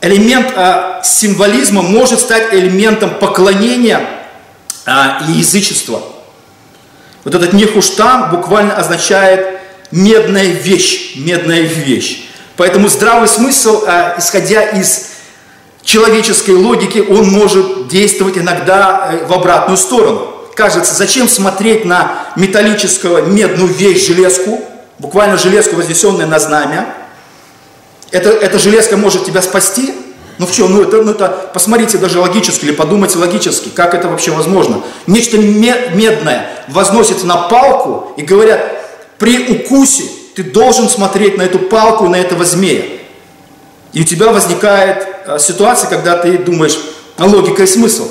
элемент 0.00 0.52
а, 0.56 1.00
символизма 1.04 1.82
может 1.82 2.18
стать 2.18 2.52
элементом 2.52 3.10
поклонения 3.20 4.00
а, 4.86 5.22
и 5.28 5.32
язычества. 5.32 6.02
Вот 7.22 7.34
этот 7.34 7.52
нехуштан 7.52 8.30
буквально 8.30 8.74
означает 8.74 9.60
медная 9.92 10.46
вещь, 10.46 11.14
медная 11.14 11.60
вещь. 11.60 12.27
Поэтому 12.58 12.88
здравый 12.88 13.28
смысл, 13.28 13.84
а, 13.86 14.16
исходя 14.18 14.62
из 14.62 15.10
человеческой 15.84 16.56
логики, 16.56 16.98
он 16.98 17.30
может 17.30 17.86
действовать 17.86 18.36
иногда 18.36 19.10
э, 19.12 19.26
в 19.26 19.32
обратную 19.32 19.76
сторону. 19.78 20.34
Кажется, 20.56 20.92
зачем 20.92 21.28
смотреть 21.28 21.84
на 21.84 22.26
металлическую 22.34 23.24
медную 23.26 23.68
вещь, 23.68 24.08
железку, 24.08 24.60
буквально 24.98 25.38
железку, 25.38 25.76
вознесенную 25.76 26.26
на 26.26 26.40
знамя. 26.40 26.92
Это, 28.10 28.30
эта 28.30 28.58
железка 28.58 28.96
может 28.96 29.24
тебя 29.24 29.40
спасти, 29.40 29.94
ну 30.38 30.46
в 30.46 30.52
чем? 30.52 30.72
Ну 30.74 30.82
это, 30.82 31.00
ну 31.02 31.12
это, 31.12 31.28
посмотрите 31.54 31.96
даже 31.96 32.18
логически 32.18 32.64
или 32.64 32.72
подумайте 32.72 33.18
логически, 33.18 33.68
как 33.68 33.94
это 33.94 34.08
вообще 34.08 34.32
возможно. 34.32 34.82
Нечто 35.06 35.38
медное 35.38 36.50
возносится 36.66 37.24
на 37.24 37.36
палку 37.36 38.14
и 38.16 38.22
говорят, 38.22 38.60
при 39.16 39.48
укусе 39.48 40.17
ты 40.38 40.44
должен 40.44 40.88
смотреть 40.88 41.36
на 41.36 41.42
эту 41.42 41.58
палку, 41.58 42.08
на 42.08 42.14
этого 42.14 42.44
змея. 42.44 42.84
И 43.92 44.02
у 44.02 44.04
тебя 44.04 44.30
возникает 44.30 45.04
а, 45.26 45.40
ситуация, 45.40 45.90
когда 45.90 46.16
ты 46.16 46.38
думаешь, 46.38 46.78
а 47.16 47.26
логика 47.26 47.64
и 47.64 47.66
смысл. 47.66 48.08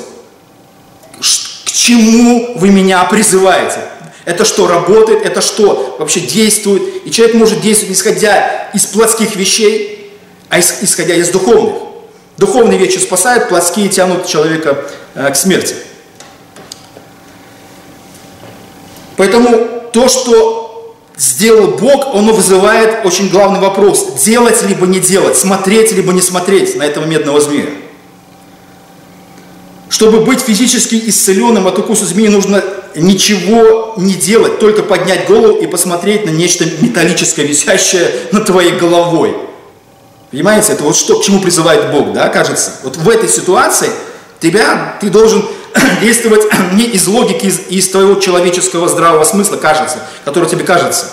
К 1.21 1.71
чему 1.71 2.57
вы 2.57 2.69
меня 2.69 3.01
призываете? 3.05 3.79
Это 4.25 4.43
что, 4.43 4.67
работает? 4.67 5.25
Это 5.25 5.39
что, 5.39 5.95
вообще 5.99 6.19
действует? 6.19 7.05
И 7.05 7.11
человек 7.11 7.37
может 7.37 7.61
действовать, 7.61 7.95
исходя 7.95 8.71
из 8.73 8.85
плотских 8.87 9.37
вещей, 9.37 10.13
а 10.49 10.59
исходя 10.59 11.15
из 11.15 11.29
духовных. 11.29 11.75
Духовные 12.37 12.77
вещи 12.77 12.97
спасают, 12.97 13.47
плотские 13.47 13.87
тянут 13.87 14.27
человека 14.27 14.83
э, 15.15 15.31
к 15.31 15.35
смерти. 15.37 15.75
Поэтому 19.15 19.89
то, 19.93 20.09
что 20.09 20.66
сделал 21.17 21.69
Бог, 21.69 22.15
оно 22.15 22.33
вызывает 22.33 23.05
очень 23.05 23.29
главный 23.29 23.59
вопрос. 23.59 24.13
Делать 24.23 24.61
либо 24.63 24.85
не 24.85 24.99
делать, 24.99 25.37
смотреть 25.37 25.91
либо 25.91 26.13
не 26.13 26.21
смотреть 26.21 26.75
на 26.75 26.83
этого 26.83 27.05
медного 27.05 27.41
змея. 27.41 27.69
Чтобы 29.89 30.19
быть 30.19 30.41
физически 30.41 31.01
исцеленным 31.05 31.65
от 31.65 31.79
укуса 31.79 32.05
змеи, 32.05 32.27
нужно 32.27 32.63
ничего 32.95 33.93
не 33.97 34.13
делать, 34.13 34.59
только 34.59 34.83
поднять 34.83 35.27
голову 35.27 35.59
и 35.59 35.67
посмотреть 35.67 36.25
на 36.25 36.29
нечто 36.29 36.65
металлическое, 36.81 37.45
висящее 37.45 38.11
над 38.31 38.45
твоей 38.45 38.73
головой. 38.73 39.35
Понимаете, 40.31 40.73
это 40.73 40.83
вот 40.83 40.95
что, 40.95 41.19
к 41.19 41.23
чему 41.23 41.39
призывает 41.39 41.91
Бог, 41.91 42.11
да, 42.11 42.27
кажется. 42.27 42.73
Вот 42.83 42.97
в 42.97 43.09
этой 43.09 43.29
ситуации 43.29 43.89
тебя, 44.39 44.97
ты 44.99 45.09
должен 45.09 45.45
действовать 46.01 46.43
не 46.73 46.85
из 46.85 47.07
логики, 47.07 47.45
из, 47.45 47.59
из 47.69 47.89
твоего 47.89 48.15
человеческого 48.15 48.87
здравого 48.87 49.23
смысла, 49.23 49.57
кажется, 49.57 49.99
который 50.25 50.49
тебе 50.49 50.63
кажется. 50.63 51.07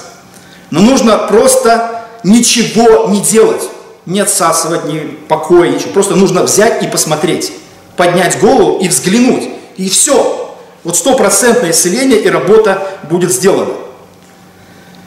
Но 0.70 0.80
нужно 0.80 1.18
просто 1.18 2.04
ничего 2.22 3.08
не 3.08 3.20
делать, 3.20 3.62
не 4.06 4.20
отсасывать, 4.20 4.84
не 4.86 5.00
покоя, 5.28 5.68
ничего. 5.68 5.92
Просто 5.92 6.16
нужно 6.16 6.42
взять 6.42 6.82
и 6.82 6.86
посмотреть, 6.86 7.52
поднять 7.96 8.38
голову 8.40 8.78
и 8.80 8.88
взглянуть. 8.88 9.50
И 9.76 9.88
все. 9.88 10.56
Вот 10.82 10.96
стопроцентное 10.96 11.70
исцеление 11.70 12.20
и 12.20 12.28
работа 12.28 12.86
будет 13.10 13.32
сделана. 13.32 13.72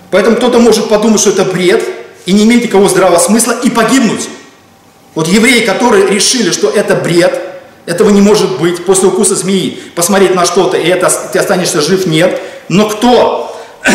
Поэтому 0.10 0.38
кто-то 0.38 0.60
может 0.60 0.90
подумать, 0.90 1.20
что 1.20 1.30
это 1.32 1.46
бред, 1.46 1.84
и 2.26 2.34
не 2.34 2.44
иметь 2.44 2.64
никакого 2.64 2.90
здравого 2.90 3.20
смысла 3.20 3.56
и 3.64 3.70
погибнуть. 3.70 4.28
Вот 5.16 5.28
евреи, 5.28 5.66
которые 5.66 6.08
решили, 6.08 6.52
что 6.52 6.70
это 6.70 6.96
бред, 6.96 7.47
этого 7.88 8.10
не 8.10 8.22
может 8.22 8.60
быть, 8.60 8.86
после 8.86 9.08
укуса 9.08 9.34
змеи 9.34 9.82
посмотреть 9.96 10.36
на 10.36 10.46
что-то, 10.46 10.76
и 10.76 10.88
это, 10.90 11.10
ты 11.32 11.40
останешься 11.40 11.80
жив, 11.80 12.06
нет. 12.06 12.40
Но 12.68 12.90
кто, 12.90 13.58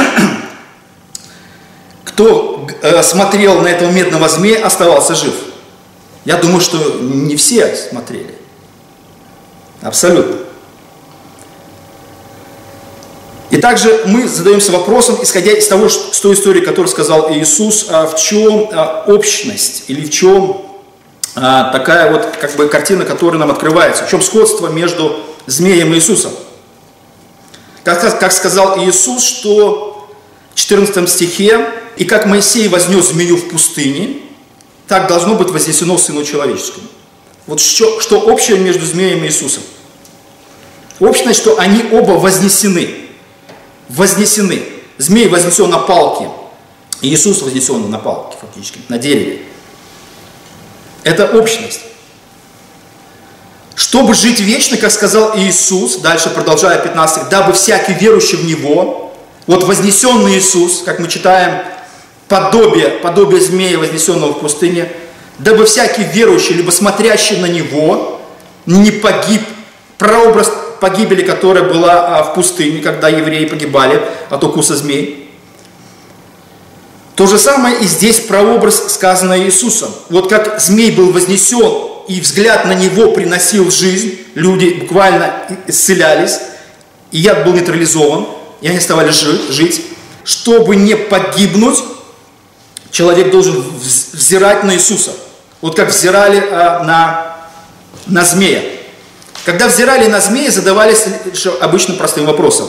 кто 2.05 2.67
э, 2.81 3.03
смотрел 3.03 3.61
на 3.61 3.69
этого 3.69 3.91
медного 3.91 4.31
змея, 4.31 4.65
оставался 4.65 5.15
жив. 5.15 5.35
Я 6.25 6.39
думаю, 6.39 6.63
что 6.63 6.79
не 7.03 7.37
все 7.37 7.77
смотрели. 7.77 8.35
Абсолютно. 9.83 10.39
И 13.51 13.59
также 13.59 14.05
мы 14.07 14.27
задаемся 14.27 14.73
вопросом, 14.73 15.19
исходя 15.21 15.53
из 15.53 15.69
того, 15.69 15.91
что, 15.91 16.15
с 16.15 16.21
той 16.21 16.33
истории, 16.33 16.61
которую 16.61 16.89
сказал 16.89 17.31
Иисус, 17.35 17.89
а, 17.91 18.07
в 18.07 18.17
чем 18.17 18.71
а, 18.73 19.05
общность 19.07 19.85
или 19.89 20.07
в 20.07 20.11
чем 20.11 20.72
а, 21.35 21.71
такая 21.71 22.11
вот 22.11 22.27
как 22.41 22.55
бы 22.57 22.69
картина, 22.69 23.05
которая 23.05 23.39
нам 23.39 23.51
открывается, 23.51 24.05
в 24.05 24.11
чем 24.11 24.23
сходство 24.23 24.69
между 24.69 25.17
змеем 25.47 25.93
и 25.93 25.97
Иисусом. 25.97 26.33
Как, 27.85 28.19
как 28.19 28.33
сказал 28.33 28.85
Иисус, 28.85 29.25
что 29.25 30.09
в 30.53 30.57
14 30.57 31.09
стихе, 31.09 31.69
«И 31.97 32.05
как 32.05 32.27
Моисей 32.27 32.69
вознес 32.69 33.09
змею 33.09 33.37
в 33.37 33.49
пустыне, 33.49 34.21
так 34.89 35.09
должно 35.09 35.35
быть 35.35 35.51
вознесено 35.51 35.99
Сыну 35.99 36.25
Человеческому». 36.25 36.87
Вот 37.47 37.61
что, 37.61 38.01
что 38.01 38.21
общее 38.21 38.59
между 38.59 38.87
змеем 38.87 39.25
и 39.25 39.27
Иисусом? 39.27 39.63
Общность, 41.01 41.41
что 41.41 41.59
они 41.59 41.85
оба 41.93 42.13
вознесены– 42.13 42.97
вознесены. 43.93 44.63
Змей 44.99 45.29
вознесен 45.29 45.71
на 45.71 45.79
палке, 45.79 46.29
Иисус 47.01 47.43
вознесен 47.43 47.91
на 47.91 47.99
палке 47.99 48.37
фактически, 48.41 48.79
на 48.89 48.99
дереве. 48.99 49.43
Это 51.05 51.27
общность. 51.37 51.81
Чтобы 53.75 54.15
жить 54.15 54.41
вечно, 54.41 54.77
как 54.77 54.91
сказал 54.91 55.37
Иисус, 55.37 55.97
дальше 55.97 56.31
продолжая 56.31 56.79
15, 56.79 57.29
дабы 57.29 57.53
всякий 57.53 57.95
верующий 57.95 58.37
в 58.37 58.45
Него, 58.45 59.15
вот 59.47 59.65
вознесенный 59.65 60.39
Иисус, 60.39 60.83
как 60.85 60.99
мы 60.99 61.09
читаем, 61.09 61.63
подобие, 62.29 62.89
подобие 62.89 63.41
змея, 63.41 63.79
вознесенного 63.79 64.33
в 64.33 64.41
пустыне, 64.41 64.93
дабы 65.39 65.65
всякий 65.67 66.05
верующий, 66.05 66.55
либо 66.55 66.71
смотрящий 66.71 67.39
на 67.39 67.47
Него, 67.47 68.21
не 68.67 68.91
погиб, 68.91 69.43
прообраз 69.99 70.53
погибели, 70.81 71.23
которая 71.23 71.65
была 71.65 72.19
а, 72.19 72.23
в 72.25 72.35
пустыне, 72.35 72.81
когда 72.81 73.09
евреи 73.09 73.47
погибали 73.47 74.03
от 74.31 74.43
укуса 74.43 74.77
змей. 74.77 75.22
То 77.15 77.27
же 77.27 77.39
самое 77.39 77.79
и 77.81 77.85
здесь 77.85 78.21
прообраз, 78.21 78.95
сказанный 78.95 79.45
Иисусом. 79.45 79.91
Вот 80.09 80.31
как 80.31 80.61
змей 80.61 80.91
был 80.91 81.13
вознесен, 81.13 81.93
и 82.09 82.21
взгляд 82.21 82.65
на 82.65 82.75
него 82.75 83.13
приносил 83.13 83.71
жизнь, 83.71 84.19
люди 84.35 84.71
буквально 84.81 85.35
исцелялись, 85.67 86.39
и 87.11 87.19
яд 87.19 87.45
был 87.45 87.53
нейтрализован, 87.53 88.27
и 88.61 88.69
они 88.69 88.79
оставались 88.79 89.21
жить. 89.51 89.83
Чтобы 90.25 90.77
не 90.77 90.97
погибнуть, 90.97 91.79
человек 92.91 93.31
должен 93.31 93.63
взирать 94.13 94.65
на 94.65 94.75
Иисуса. 94.75 95.13
Вот 95.61 95.77
как 95.77 95.91
взирали 95.91 96.43
а, 96.51 96.83
на, 96.85 97.37
на 98.07 98.25
змея. 98.25 98.63
Когда 99.45 99.69
взирали 99.69 100.07
на 100.07 100.21
змеи, 100.21 100.49
задавались 100.49 101.05
обычным 101.61 101.97
простым 101.97 102.27
вопросом. 102.27 102.69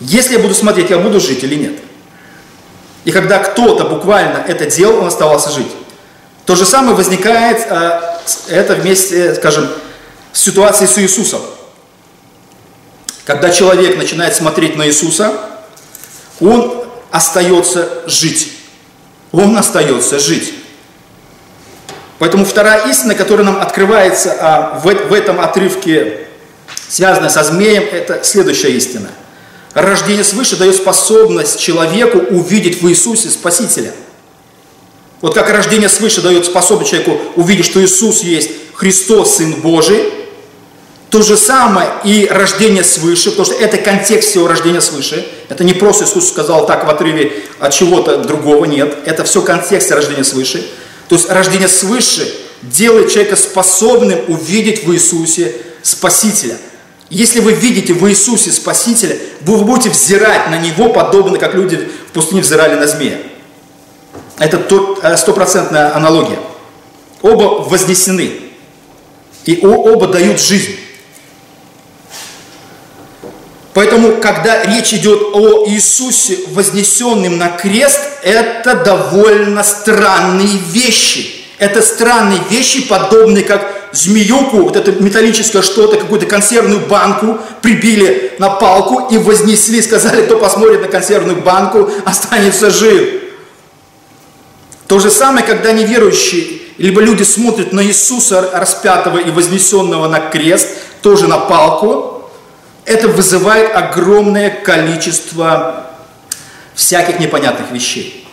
Если 0.00 0.34
я 0.34 0.38
буду 0.38 0.54
смотреть, 0.54 0.90
я 0.90 0.98
буду 0.98 1.20
жить 1.20 1.42
или 1.42 1.54
нет? 1.54 1.78
И 3.06 3.12
когда 3.12 3.38
кто-то 3.38 3.84
буквально 3.84 4.38
это 4.38 4.66
делал, 4.66 4.98
он 4.98 5.06
оставался 5.06 5.50
жить. 5.50 5.70
То 6.44 6.56
же 6.56 6.66
самое 6.66 6.96
возникает 6.96 7.64
а, 7.70 8.20
это 8.48 8.74
вместе, 8.74 9.36
скажем, 9.36 9.68
с 10.32 10.40
ситуацией 10.40 10.88
с 10.88 10.98
Иисусом. 10.98 11.40
Когда 13.24 13.50
человек 13.50 13.96
начинает 13.96 14.34
смотреть 14.34 14.74
на 14.74 14.88
Иисуса, 14.88 15.32
он 16.40 16.84
остается 17.12 17.88
жить. 18.06 18.52
Он 19.30 19.56
остается 19.56 20.18
жить. 20.18 20.54
Поэтому 22.18 22.44
вторая 22.44 22.88
истина, 22.88 23.14
которая 23.14 23.46
нам 23.46 23.60
открывается 23.62 24.36
а, 24.40 24.80
в, 24.80 24.92
в 24.92 25.12
этом 25.12 25.40
отрывке, 25.40 26.26
связанная 26.88 27.30
со 27.30 27.44
змеем, 27.44 27.84
это 27.84 28.24
следующая 28.24 28.72
истина. 28.72 29.10
Рождение 29.76 30.24
свыше 30.24 30.56
дает 30.56 30.74
способность 30.74 31.60
человеку 31.60 32.16
увидеть 32.34 32.80
в 32.80 32.88
Иисусе 32.88 33.28
Спасителя. 33.28 33.92
Вот 35.20 35.34
как 35.34 35.50
рождение 35.50 35.90
свыше 35.90 36.22
дает 36.22 36.46
способность 36.46 36.92
человеку 36.92 37.20
увидеть, 37.34 37.66
что 37.66 37.84
Иисус 37.84 38.22
есть 38.22 38.48
Христос, 38.72 39.36
Сын 39.36 39.52
Божий, 39.60 40.02
то 41.10 41.20
же 41.20 41.36
самое 41.36 41.90
и 42.04 42.26
рождение 42.26 42.84
свыше, 42.84 43.32
потому 43.32 43.44
что 43.44 43.54
это 43.56 43.76
контекст 43.76 44.30
всего 44.30 44.48
рождения 44.48 44.80
свыше. 44.80 45.28
Это 45.50 45.62
не 45.62 45.74
просто 45.74 46.06
Иисус 46.06 46.30
сказал 46.30 46.66
так 46.66 46.86
в 46.86 46.88
отрыве 46.88 47.44
от 47.60 47.74
чего-то 47.74 48.16
другого, 48.16 48.64
нет. 48.64 48.96
Это 49.04 49.24
все 49.24 49.42
контекст 49.42 49.90
рождения 49.90 50.24
свыше. 50.24 50.66
То 51.10 51.16
есть 51.16 51.28
рождение 51.28 51.68
свыше 51.68 52.34
делает 52.62 53.12
человека 53.12 53.36
способным 53.36 54.20
увидеть 54.28 54.84
в 54.84 54.94
Иисусе 54.94 55.54
Спасителя. 55.82 56.56
Если 57.08 57.40
вы 57.40 57.52
видите 57.52 57.92
в 57.92 58.08
Иисусе 58.08 58.50
Спасителя, 58.50 59.16
вы 59.42 59.64
будете 59.64 59.90
взирать 59.90 60.50
на 60.50 60.58
Него, 60.58 60.88
подобно 60.88 61.38
как 61.38 61.54
люди 61.54 61.76
в 62.08 62.12
пустыне 62.12 62.40
взирали 62.40 62.74
на 62.74 62.86
змея. 62.86 63.18
Это 64.38 64.58
э, 65.02 65.16
стопроцентная 65.16 65.94
аналогия. 65.94 66.38
Оба 67.22 67.62
вознесены. 67.62 68.40
И 69.44 69.64
оба 69.64 70.08
дают 70.08 70.40
жизнь. 70.40 70.76
Поэтому, 73.72 74.16
когда 74.22 74.64
речь 74.64 74.94
идет 74.94 75.20
о 75.34 75.66
Иисусе, 75.68 76.38
вознесенным 76.48 77.36
на 77.38 77.50
крест, 77.50 78.00
это 78.22 78.74
довольно 78.74 79.62
странные 79.62 80.58
вещи. 80.70 81.44
Это 81.58 81.82
странные 81.82 82.40
вещи, 82.50 82.88
подобные 82.88 83.44
как 83.44 83.75
змеюку, 83.92 84.62
вот 84.62 84.76
это 84.76 84.92
металлическое 84.92 85.62
что-то, 85.62 85.96
какую-то 85.96 86.26
консервную 86.26 86.80
банку 86.80 87.38
прибили 87.62 88.34
на 88.38 88.50
палку 88.50 89.08
и 89.12 89.18
вознесли, 89.18 89.82
сказали, 89.82 90.24
кто 90.24 90.38
посмотрит 90.38 90.82
на 90.82 90.88
консервную 90.88 91.40
банку, 91.42 91.90
останется 92.04 92.70
жив. 92.70 93.22
То 94.86 94.98
же 94.98 95.10
самое, 95.10 95.44
когда 95.44 95.72
неверующие, 95.72 96.60
либо 96.78 97.00
люди 97.00 97.22
смотрят 97.22 97.72
на 97.72 97.84
Иисуса 97.84 98.50
распятого 98.52 99.18
и 99.18 99.30
вознесенного 99.30 100.08
на 100.08 100.20
крест, 100.20 100.68
тоже 101.02 101.26
на 101.26 101.38
палку, 101.38 102.30
это 102.84 103.08
вызывает 103.08 103.74
огромное 103.74 104.50
количество 104.50 105.86
всяких 106.74 107.18
непонятных 107.18 107.72
вещей. 107.72 108.28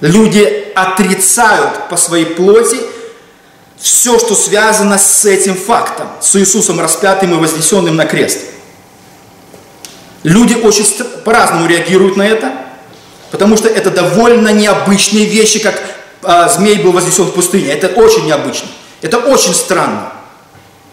Люди 0.00 0.72
отрицают 0.76 1.88
по 1.88 1.96
своей 1.96 2.26
плоти 2.26 2.78
все, 3.80 4.18
что 4.18 4.34
связано 4.34 4.98
с 4.98 5.24
этим 5.24 5.54
фактом, 5.54 6.08
с 6.20 6.36
Иисусом 6.36 6.80
распятым 6.80 7.34
и 7.34 7.38
вознесенным 7.38 7.96
на 7.96 8.06
крест. 8.06 8.40
Люди 10.24 10.54
очень 10.54 10.84
по-разному 11.24 11.66
реагируют 11.66 12.16
на 12.16 12.26
это, 12.26 12.52
потому 13.30 13.56
что 13.56 13.68
это 13.68 13.90
довольно 13.90 14.48
необычные 14.52 15.26
вещи, 15.26 15.60
как 15.60 15.80
а, 16.22 16.48
змей 16.48 16.76
был 16.76 16.92
вознесен 16.92 17.24
в 17.24 17.32
пустыне. 17.32 17.68
Это 17.70 17.88
очень 17.88 18.26
необычно. 18.26 18.68
Это 19.00 19.18
очень 19.18 19.54
странно. 19.54 20.12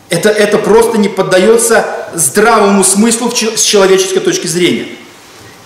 Это, 0.10 0.30
это 0.30 0.60
просто 0.60 1.00
не 1.00 1.10
поддается 1.10 1.86
здравому 2.14 2.84
смыслу 2.84 3.32
с 3.32 3.62
человеческой 3.62 4.20
точки 4.20 4.46
зрения. 4.46 4.88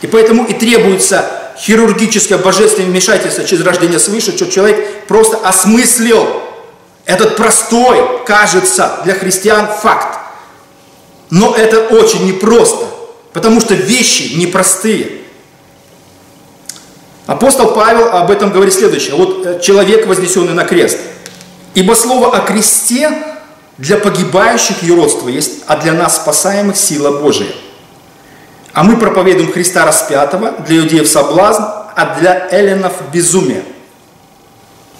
И 0.01 0.07
поэтому 0.07 0.45
и 0.45 0.53
требуется 0.53 1.25
хирургическое 1.57 2.37
божественное 2.37 2.89
вмешательство 2.89 3.43
через 3.43 3.65
рождение 3.65 3.99
свыше, 3.99 4.31
что 4.31 4.49
человек 4.49 5.05
просто 5.07 5.35
осмыслил 5.37 6.48
этот 7.05 7.35
простой, 7.35 8.23
кажется, 8.25 8.99
для 9.03 9.13
христиан 9.13 9.67
факт. 9.67 10.19
Но 11.29 11.55
это 11.55 11.87
очень 11.95 12.25
непросто, 12.25 12.85
потому 13.33 13.59
что 13.61 13.73
вещи 13.73 14.33
непростые. 14.35 15.19
Апостол 17.27 17.73
Павел 17.73 18.07
об 18.09 18.31
этом 18.31 18.51
говорит 18.51 18.73
следующее. 18.73 19.15
Вот 19.15 19.45
э, 19.45 19.59
человек, 19.59 20.07
вознесенный 20.07 20.53
на 20.53 20.65
крест. 20.65 20.97
Ибо 21.75 21.93
слово 21.93 22.35
о 22.35 22.39
кресте 22.39 23.11
для 23.77 23.97
погибающих 23.97 24.81
юродство 24.81 25.29
есть, 25.29 25.63
а 25.67 25.77
для 25.77 25.93
нас 25.93 26.15
спасаемых 26.15 26.75
сила 26.75 27.19
Божия. 27.19 27.51
А 28.73 28.83
мы 28.83 28.97
проповедуем 28.97 29.51
Христа 29.51 29.85
распятого, 29.85 30.53
для 30.65 30.77
иудеев 30.77 31.07
соблазн, 31.07 31.63
а 31.95 32.17
для 32.19 32.47
эллинов 32.51 32.93
безумие. 33.13 33.63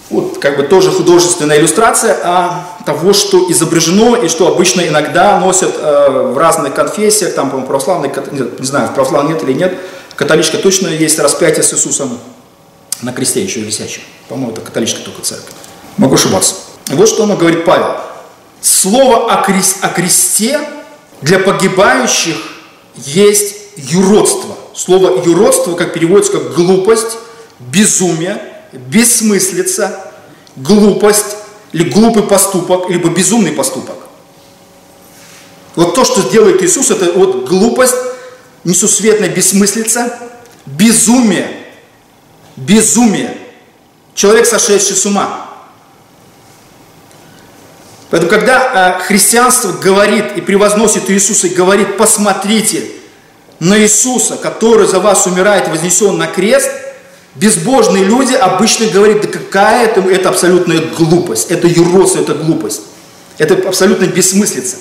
Вот 0.10 0.40
как 0.40 0.58
бы 0.58 0.64
тоже 0.64 0.92
художественная 0.92 1.60
иллюстрация 1.60 2.18
а, 2.24 2.78
того, 2.86 3.14
что 3.14 3.52
изображено 3.52 4.16
и 4.16 4.28
что 4.28 4.48
обычно 4.48 4.82
иногда 4.82 5.40
носят 5.40 5.76
э, 5.78 6.32
в 6.34 6.38
разных 6.38 6.74
конфессиях, 6.74 7.36
там, 7.36 7.50
по-моему, 7.50 7.68
православный, 7.68 8.12
не 8.32 8.66
знаю, 8.66 8.88
в 8.88 8.96
православном 8.96 9.34
нет 9.34 9.44
или 9.44 9.54
нет, 9.54 9.78
католичка 10.16 10.58
точно 10.58 10.88
есть 10.88 11.20
распятие 11.20 11.62
с 11.62 11.74
Иисусом 11.74 12.18
на 13.02 13.14
кресте 13.14 13.44
еще 13.44 13.62
висящем. 13.62 14.02
По-моему, 14.28 14.52
это 14.52 14.62
католическая 14.62 15.04
только 15.04 15.22
церковь. 15.22 15.54
Могу 15.98 16.16
ошибаться. 16.16 16.56
И 16.92 16.96
вот 16.96 17.08
что 17.08 17.24
он 17.24 17.36
говорит 17.36 17.66
Павел. 17.66 17.98
Слово 18.62 19.32
о, 19.32 19.44
крест, 19.44 19.78
о 19.82 19.90
кресте 19.90 20.60
для 21.22 21.40
погибающих 21.40 22.36
есть 22.96 23.56
юродство. 23.78 24.56
Слово 24.74 25.24
юродство, 25.24 25.76
как 25.76 25.94
переводится 25.94 26.34
как 26.34 26.54
глупость, 26.54 27.18
безумие, 27.60 28.42
бессмыслица, 28.72 30.12
глупость, 30.56 31.36
или 31.72 31.90
глупый 31.90 32.24
поступок, 32.24 32.90
либо 32.90 33.10
безумный 33.10 33.52
поступок. 33.52 33.96
Вот 35.76 35.94
то, 35.94 36.04
что 36.04 36.30
делает 36.30 36.62
Иисус, 36.64 36.90
это 36.90 37.12
вот 37.12 37.48
глупость, 37.48 37.96
несусветная 38.64 39.30
бессмыслица, 39.30 40.18
безумие, 40.66 41.68
безумие. 42.56 43.38
Человек, 44.16 44.46
сошедший 44.46 44.96
с 44.96 45.06
ума. 45.06 45.46
Поэтому, 48.10 48.30
когда 48.30 48.98
э, 49.00 49.04
христианство 49.04 49.72
говорит 49.72 50.36
и 50.36 50.42
превозносит 50.42 51.10
Иисуса 51.12 51.48
и 51.48 51.54
говорит, 51.54 51.96
посмотрите 51.96 52.84
на 53.60 53.80
Иисуса, 53.80 54.36
который 54.36 54.88
за 54.88 55.00
вас 55.00 55.28
умирает 55.28 55.68
вознесен 55.68 56.18
на 56.18 56.26
крест, 56.26 56.72
безбожные 57.40 58.04
люди 58.04 58.34
обычно 58.34 58.88
говорят, 58.88 59.22
да 59.22 59.28
какая 59.28 59.86
это, 59.86 60.02
это 60.02 60.30
абсолютная 60.30 60.82
глупость, 60.98 61.50
это 61.50 61.68
юродство, 61.68 62.20
это 62.20 62.34
глупость, 62.34 62.82
это 63.38 63.56
абсолютно 63.68 64.06
бессмыслица. 64.06 64.78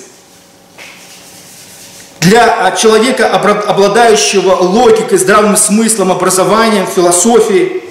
Для 2.19 2.65
а, 2.65 2.75
человека, 2.75 3.31
обладающего 3.31 4.51
логикой, 4.55 5.17
здравым 5.17 5.55
смыслом, 5.55 6.11
образованием, 6.11 6.85
философией, 6.85 7.83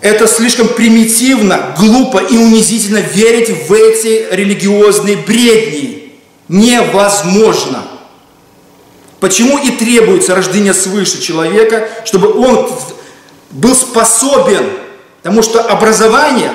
это 0.00 0.26
слишком 0.26 0.68
примитивно, 0.68 1.74
глупо 1.78 2.18
и 2.18 2.36
унизительно 2.38 2.98
верить 2.98 3.68
в 3.68 3.72
эти 3.72 4.26
религиозные 4.32 5.16
бредни. 5.16 6.14
Невозможно. 6.48 7.84
Почему 9.20 9.58
и 9.58 9.70
требуется 9.72 10.34
рождение 10.34 10.72
свыше 10.72 11.20
человека, 11.20 11.88
чтобы 12.06 12.32
он 12.32 12.70
был 13.50 13.74
способен, 13.74 14.64
потому 15.22 15.42
что 15.42 15.62
образование, 15.62 16.52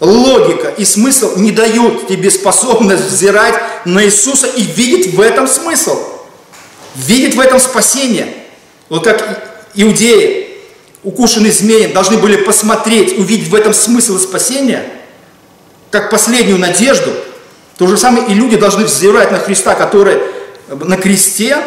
логика 0.00 0.68
и 0.68 0.84
смысл 0.84 1.36
не 1.36 1.50
дают 1.50 2.08
тебе 2.08 2.30
способность 2.30 3.04
взирать 3.04 3.54
на 3.84 4.04
Иисуса 4.04 4.46
и 4.46 4.62
видеть 4.62 5.14
в 5.14 5.20
этом 5.20 5.48
смысл, 5.48 5.98
видеть 6.94 7.34
в 7.34 7.40
этом 7.40 7.58
спасение. 7.58 8.34
Вот 8.88 9.04
как 9.04 9.68
иудеи 9.74 10.48
укушенные 11.02 11.52
змеем, 11.52 11.92
должны 11.92 12.18
были 12.18 12.36
посмотреть, 12.36 13.18
увидеть 13.18 13.48
в 13.48 13.54
этом 13.54 13.72
смысл 13.72 14.18
спасения, 14.18 14.84
как 15.90 16.10
последнюю 16.10 16.58
надежду, 16.58 17.10
то 17.76 17.86
же 17.86 17.96
самое 17.96 18.26
и 18.26 18.34
люди 18.34 18.56
должны 18.56 18.84
взирать 18.84 19.30
на 19.30 19.38
Христа, 19.38 19.74
который 19.74 20.18
на 20.68 20.96
кресте, 20.96 21.58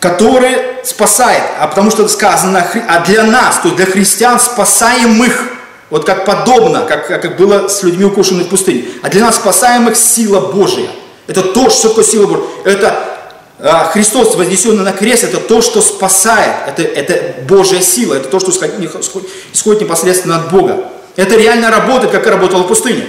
который 0.00 0.56
спасает, 0.84 1.42
а 1.58 1.66
потому 1.66 1.90
что 1.90 2.06
сказано, 2.08 2.66
а 2.88 3.04
для 3.04 3.24
нас, 3.24 3.56
то 3.56 3.68
есть 3.68 3.76
для 3.76 3.86
христиан 3.86 4.38
спасаемых, 4.38 5.52
вот 5.90 6.04
как 6.04 6.24
подобно, 6.24 6.82
как, 6.82 7.08
как 7.08 7.36
было 7.36 7.68
с 7.68 7.82
людьми 7.82 8.04
укушенными 8.04 8.44
в 8.44 8.48
пустыне, 8.48 8.84
а 9.02 9.08
для 9.08 9.24
нас 9.24 9.36
спасаемых 9.36 9.96
сила 9.96 10.52
Божия. 10.52 10.90
Это 11.26 11.42
то, 11.42 11.68
что 11.70 11.88
такое 11.88 12.04
сила 12.04 12.26
Божия. 12.26 12.44
Это 12.64 13.18
а, 13.58 13.90
Христос, 13.92 14.36
вознесенный 14.36 14.84
на 14.84 14.92
крест, 14.92 15.24
это 15.24 15.38
то, 15.38 15.60
что 15.62 15.80
спасает, 15.80 16.54
это, 16.68 16.82
это 16.82 17.42
Божья 17.42 17.80
сила, 17.80 18.14
это 18.14 18.28
то, 18.28 18.38
что 18.38 18.52
исходит 18.52 19.82
непосредственно 19.82 20.36
от 20.36 20.52
Бога. 20.52 20.84
Это 21.16 21.34
реально 21.36 21.70
работает, 21.70 22.12
как 22.12 22.26
и 22.26 22.30
работало 22.30 22.62
в 22.62 22.68
пустыне. 22.68 23.06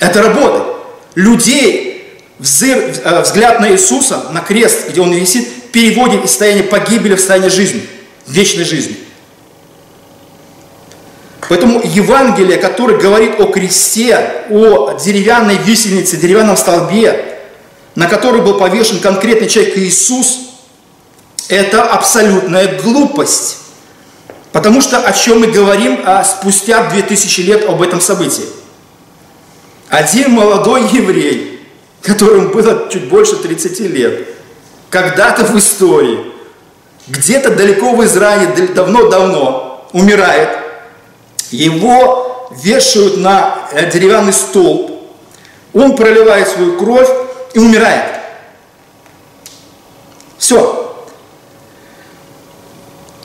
Это 0.00 0.22
работает. 0.22 0.64
Людей, 1.14 2.20
взгляд 2.38 3.60
на 3.60 3.70
Иисуса, 3.70 4.24
на 4.32 4.40
крест, 4.40 4.88
где 4.88 5.00
Он 5.00 5.12
висит, 5.12 5.48
переводит 5.76 6.24
из 6.24 6.30
состояния 6.30 6.62
погибели 6.62 7.16
в 7.16 7.18
состояние 7.18 7.50
жизни, 7.50 7.86
вечной 8.26 8.64
жизни. 8.64 8.96
Поэтому 11.50 11.82
Евангелие, 11.84 12.56
которое 12.56 12.98
говорит 12.98 13.38
о 13.38 13.44
кресте, 13.48 14.46
о 14.48 14.94
деревянной 14.98 15.58
висельнице, 15.58 16.16
деревянном 16.16 16.56
столбе, 16.56 17.40
на 17.94 18.06
который 18.06 18.40
был 18.40 18.54
повешен 18.54 19.00
конкретный 19.00 19.50
человек 19.50 19.76
Иисус, 19.76 20.38
это 21.48 21.82
абсолютная 21.82 22.80
глупость. 22.80 23.58
Потому 24.52 24.80
что 24.80 24.96
о 24.96 25.12
чем 25.12 25.40
мы 25.40 25.48
говорим 25.48 26.00
а 26.06 26.24
спустя 26.24 26.88
2000 26.88 27.40
лет 27.42 27.68
об 27.68 27.82
этом 27.82 28.00
событии? 28.00 28.46
Один 29.90 30.30
молодой 30.30 30.88
еврей, 30.88 31.60
которому 32.00 32.48
было 32.48 32.88
чуть 32.90 33.10
больше 33.10 33.36
30 33.36 33.80
лет, 33.80 34.35
когда-то 34.90 35.44
в 35.44 35.58
истории, 35.58 36.32
где-то 37.08 37.54
далеко 37.54 37.94
в 37.94 38.04
Израиле, 38.04 38.68
давно-давно, 38.68 39.88
умирает, 39.92 40.50
его 41.50 42.50
вешают 42.62 43.18
на 43.18 43.68
э, 43.72 43.90
деревянный 43.90 44.32
столб, 44.32 44.92
он 45.72 45.94
проливает 45.96 46.48
свою 46.48 46.78
кровь, 46.78 47.08
и 47.56 47.58
умирает. 47.58 48.20
Все. 50.36 51.06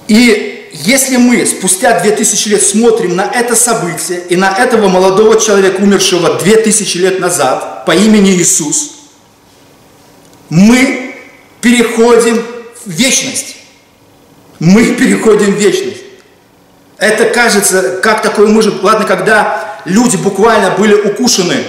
И 0.08 0.70
если 0.72 1.18
мы 1.18 1.46
спустя 1.46 2.00
2000 2.00 2.48
лет 2.48 2.64
смотрим 2.64 3.18
на 3.18 3.24
это 3.24 3.58
событие 3.58 4.22
и 4.30 4.38
на 4.38 4.56
этого 4.56 4.88
молодого 4.88 5.38
человека, 5.38 5.82
умершего 5.82 6.36
2000 6.36 6.98
лет 6.98 7.20
назад 7.20 7.86
по 7.86 7.92
имени 7.94 8.32
Иисус, 8.38 8.92
мы 10.50 11.11
переходим 11.62 12.44
в 12.86 12.90
вечность. 12.90 13.58
Мы 14.60 14.86
переходим 14.96 15.54
в 15.54 15.58
вечность. 15.58 16.02
Это 16.98 17.26
кажется, 17.26 18.00
как 18.04 18.22
такое 18.22 18.48
может... 18.48 18.84
Ладно, 18.84 19.06
когда 19.06 19.80
люди 19.86 20.18
буквально 20.18 20.72
были 20.72 20.94
укушены 20.94 21.64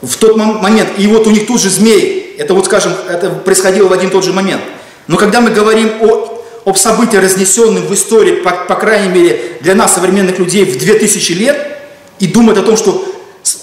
в 0.00 0.16
тот 0.16 0.36
момент, 0.36 0.90
и 0.98 1.06
вот 1.06 1.26
у 1.26 1.30
них 1.30 1.46
тут 1.46 1.60
же 1.60 1.70
змей, 1.70 2.36
это 2.38 2.54
вот, 2.54 2.66
скажем, 2.66 2.92
это 3.08 3.30
происходило 3.30 3.88
в 3.88 3.92
один 3.92 4.10
тот 4.10 4.24
же 4.24 4.32
момент. 4.32 4.62
Но 5.06 5.16
когда 5.16 5.40
мы 5.40 5.50
говорим 5.50 5.92
о, 6.00 6.44
об 6.64 6.76
событии, 6.76 7.16
разнесенном 7.16 7.86
в 7.86 7.94
истории, 7.94 8.36
по, 8.36 8.50
по 8.50 8.76
крайней 8.76 9.08
мере, 9.08 9.58
для 9.60 9.74
нас, 9.74 9.94
современных 9.94 10.38
людей, 10.38 10.64
в 10.64 10.78
2000 10.78 11.32
лет, 11.32 11.78
и 12.18 12.28
думать 12.28 12.58
о 12.58 12.62
том, 12.62 12.76
что 12.76 13.04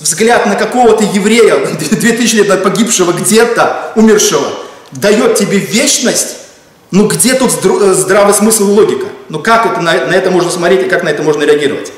взгляд 0.01 0.45
на 0.45 0.55
какого-то 0.55 1.03
еврея, 1.03 1.55
2000 1.91 2.35
лет 2.35 2.63
погибшего 2.63 3.13
где-то, 3.13 3.93
умершего, 3.95 4.47
дает 4.91 5.35
тебе 5.35 5.57
вечность, 5.57 6.37
ну 6.91 7.07
где 7.07 7.33
тут 7.35 7.51
э, 7.63 7.93
здравый 7.93 8.33
смысл 8.33 8.69
и 8.69 8.73
логика? 8.73 9.07
Ну 9.29 9.39
как 9.39 9.65
это, 9.65 9.81
на, 9.81 9.93
на 10.05 10.13
это 10.13 10.31
можно 10.31 10.49
смотреть 10.51 10.87
и 10.87 10.89
как 10.89 11.03
на 11.03 11.09
это 11.09 11.21
можно 11.23 11.43
реагировать? 11.43 11.91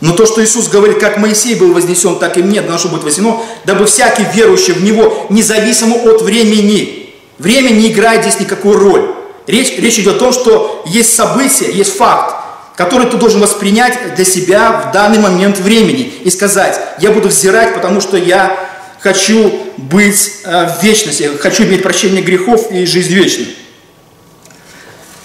Но 0.00 0.12
то, 0.12 0.26
что 0.26 0.44
Иисус 0.44 0.68
говорит, 0.68 0.98
как 0.98 1.16
Моисей 1.16 1.54
был 1.54 1.72
вознесен, 1.72 2.18
так 2.18 2.36
и 2.36 2.42
мне 2.42 2.60
должно 2.60 2.90
быть 2.90 3.02
вознесено, 3.02 3.44
дабы 3.64 3.86
всякий 3.86 4.26
верующий 4.34 4.74
в 4.74 4.84
Него, 4.84 5.26
независимо 5.30 5.96
от 5.96 6.22
времени, 6.22 7.14
время 7.38 7.70
не 7.70 7.90
играет 7.90 8.22
здесь 8.22 8.40
никакую 8.40 8.78
роль. 8.78 9.14
Речь, 9.46 9.78
речь 9.78 9.98
идет 9.98 10.16
о 10.16 10.18
том, 10.18 10.32
что 10.32 10.82
есть 10.86 11.14
событие, 11.14 11.72
есть 11.72 11.96
факт, 11.96 12.34
который 12.76 13.08
ты 13.08 13.16
должен 13.16 13.40
воспринять 13.40 14.14
для 14.16 14.24
себя 14.24 14.88
в 14.88 14.92
данный 14.92 15.18
момент 15.18 15.58
времени 15.58 16.12
и 16.22 16.30
сказать, 16.30 16.78
я 17.00 17.10
буду 17.10 17.28
взирать, 17.28 17.74
потому 17.74 18.00
что 18.00 18.16
я 18.16 18.58
хочу 19.00 19.52
быть 19.76 20.32
э, 20.44 20.68
в 20.68 20.82
вечности, 20.82 21.30
хочу 21.40 21.64
иметь 21.64 21.82
прощение 21.82 22.22
грехов 22.22 22.70
и 22.70 22.86
жизнь 22.86 23.12
вечную. 23.12 23.48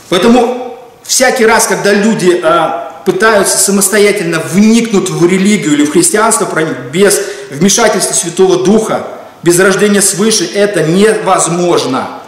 Поэтому 0.10 0.78
всякий 1.04 1.46
раз, 1.46 1.68
когда 1.68 1.94
люди 1.94 2.42
э, 2.44 2.92
пытаются 3.06 3.58
самостоятельно 3.58 4.40
вникнуть 4.40 5.10
в 5.10 5.26
религию 5.26 5.74
или 5.74 5.86
в 5.86 5.92
христианство 5.92 6.48
без 6.92 7.20
вмешательства 7.50 8.14
Святого 8.14 8.64
Духа, 8.64 9.08
без 9.44 9.60
рождения 9.60 10.02
свыше, 10.02 10.48
это 10.54 10.84
невозможно. 10.84 12.22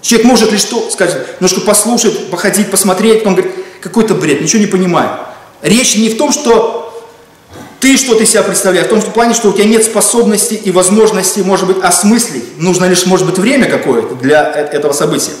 Человек 0.00 0.26
может 0.26 0.52
лишь 0.52 0.62
что 0.62 0.90
сказать, 0.90 1.40
немножко 1.40 1.60
послушать, 1.60 2.30
походить, 2.30 2.70
посмотреть, 2.70 3.20
потом 3.20 3.34
говорит, 3.34 3.54
какой-то 3.80 4.14
бред, 4.14 4.40
ничего 4.40 4.60
не 4.60 4.66
понимаю. 4.66 5.10
Речь 5.62 5.96
не 5.96 6.08
в 6.08 6.16
том, 6.16 6.32
что 6.32 6.99
ты 7.80 7.96
что-то 7.96 8.22
из 8.24 8.30
себя 8.30 8.42
представляешь, 8.42 8.86
в 8.86 8.90
том 8.90 9.00
что, 9.00 9.10
плане, 9.10 9.32
что 9.32 9.48
у 9.48 9.52
тебя 9.52 9.64
нет 9.64 9.84
способности 9.84 10.54
и 10.54 10.70
возможности, 10.70 11.40
может 11.40 11.66
быть, 11.66 11.78
осмыслить. 11.82 12.58
Нужно 12.58 12.84
лишь, 12.84 13.06
может 13.06 13.26
быть, 13.26 13.38
время 13.38 13.66
какое-то 13.66 14.14
для 14.16 14.52
э, 14.54 14.66
этого 14.66 14.92
события. 14.92 15.32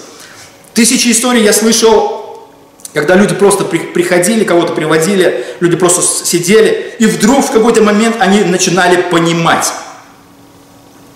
Тысячи 0.72 1.08
историй 1.08 1.42
я 1.42 1.52
слышал, 1.52 2.48
когда 2.94 3.14
люди 3.14 3.34
просто 3.34 3.64
приходили, 3.64 4.44
кого-то 4.44 4.72
приводили, 4.72 5.44
люди 5.60 5.76
просто 5.76 6.02
сидели, 6.24 6.94
и 6.98 7.06
вдруг 7.06 7.44
в 7.44 7.52
какой-то 7.52 7.82
момент 7.82 8.16
они 8.18 8.42
начинали 8.42 9.02
понимать. 9.02 9.70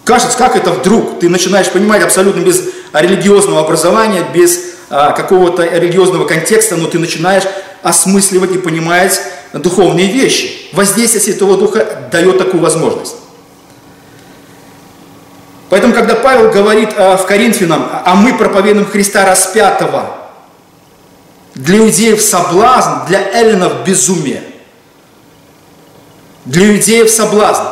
Кажется, 0.04 0.36
как 0.36 0.56
это 0.56 0.70
вдруг? 0.72 1.20
Ты 1.20 1.30
начинаешь 1.30 1.70
понимать 1.70 2.02
абсолютно 2.02 2.40
без 2.40 2.62
религиозного 2.92 3.60
образования, 3.60 4.22
без 4.34 4.60
а, 4.90 5.12
какого-то 5.12 5.64
религиозного 5.64 6.26
контекста, 6.26 6.76
но 6.76 6.86
ты 6.86 6.98
начинаешь 6.98 7.44
осмысливать 7.82 8.52
и 8.52 8.58
понимать 8.58 9.20
духовные 9.58 10.08
вещи. 10.08 10.68
Воздействие 10.72 11.22
Святого 11.22 11.56
Духа 11.56 12.08
дает 12.10 12.38
такую 12.38 12.62
возможность. 12.62 13.16
Поэтому, 15.70 15.94
когда 15.94 16.14
Павел 16.14 16.50
говорит 16.50 16.90
а, 16.96 17.16
в 17.16 17.26
Коринфянам, 17.26 17.88
а 18.04 18.14
мы 18.14 18.36
проповедуем 18.36 18.86
Христа 18.86 19.24
распятого, 19.24 20.16
для 21.54 21.78
иудеев 21.78 22.20
соблазн, 22.20 23.06
для 23.08 23.20
эллинов 23.32 23.84
безумие. 23.84 24.42
Для 26.44 26.74
иудеев 26.74 27.10
соблазн. 27.10 27.62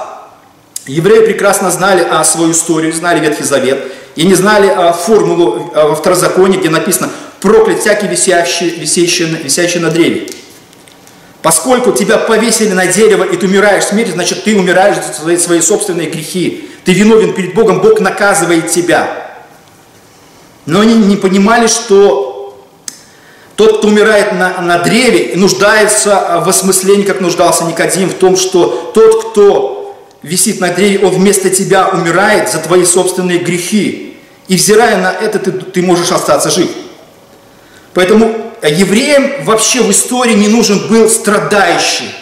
Евреи 0.87 1.27
прекрасно 1.27 1.71
знали 1.71 2.07
а, 2.09 2.25
свою 2.25 2.53
историю, 2.53 2.93
знали 2.93 3.21
Ветхий 3.21 3.45
Завет, 3.45 3.93
и 4.17 4.25
не 4.25 4.35
знали 4.35 4.69
а, 4.69 4.93
формулу 4.93 5.71
а, 5.75 5.89
во 5.89 5.95
второзаконии, 5.95 6.59
где 6.59 6.71
написано 6.71 7.11
«проклят 7.41 7.81
всякий 7.81 8.07
висящий, 8.07 8.71
висящий, 8.71 9.27
висящий 9.27 9.81
на 9.81 9.91
древе». 9.91 10.29
Поскольку 11.43 11.91
тебя 11.91 12.19
повесили 12.19 12.73
на 12.73 12.87
дерево, 12.87 13.25
и 13.25 13.37
ты 13.37 13.47
умираешь 13.47 13.85
смертью, 13.85 14.15
значит, 14.15 14.45
ты 14.45 14.57
умираешь 14.57 14.97
за 14.97 15.13
свои, 15.13 15.37
свои 15.37 15.61
собственные 15.61 16.09
грехи. 16.09 16.71
Ты 16.85 16.93
виновен 16.93 17.35
перед 17.35 17.55
Богом, 17.55 17.81
Бог 17.81 18.01
наказывает 18.01 18.71
тебя. 18.71 19.41
Но 20.67 20.81
они 20.81 20.95
не 20.95 21.17
понимали, 21.17 21.67
что 21.67 22.63
тот, 23.57 23.79
кто 23.79 23.89
умирает 23.89 24.33
на, 24.33 24.61
на 24.61 24.79
древе, 24.79 25.33
нуждается 25.35 26.43
в 26.45 26.49
осмыслении, 26.49 27.03
как 27.03 27.21
нуждался 27.21 27.65
Никодим, 27.65 28.09
в 28.09 28.15
том, 28.15 28.37
что 28.37 28.93
тот, 28.95 29.25
кто 29.25 29.97
висит 30.23 30.61
на 30.61 30.69
древе, 30.69 31.05
он 31.05 31.11
вместо 31.11 31.51
тебя 31.51 31.89
умирает 31.89 32.53
за 32.53 32.59
твои 32.59 32.85
собственные 32.85 33.39
грехи. 33.39 34.17
И 34.47 34.55
взирая 34.55 34.97
на 34.99 35.11
это, 35.11 35.41
ты, 35.41 35.51
ты 35.51 35.83
можешь 35.83 36.13
остаться 36.13 36.51
жив. 36.51 36.71
Поэтому 37.95 38.35
евреям 38.69 39.45
вообще 39.45 39.83
в 39.83 39.91
истории 39.91 40.35
не 40.35 40.49
нужен 40.49 40.89
был 40.89 41.09
страдающий, 41.09 42.15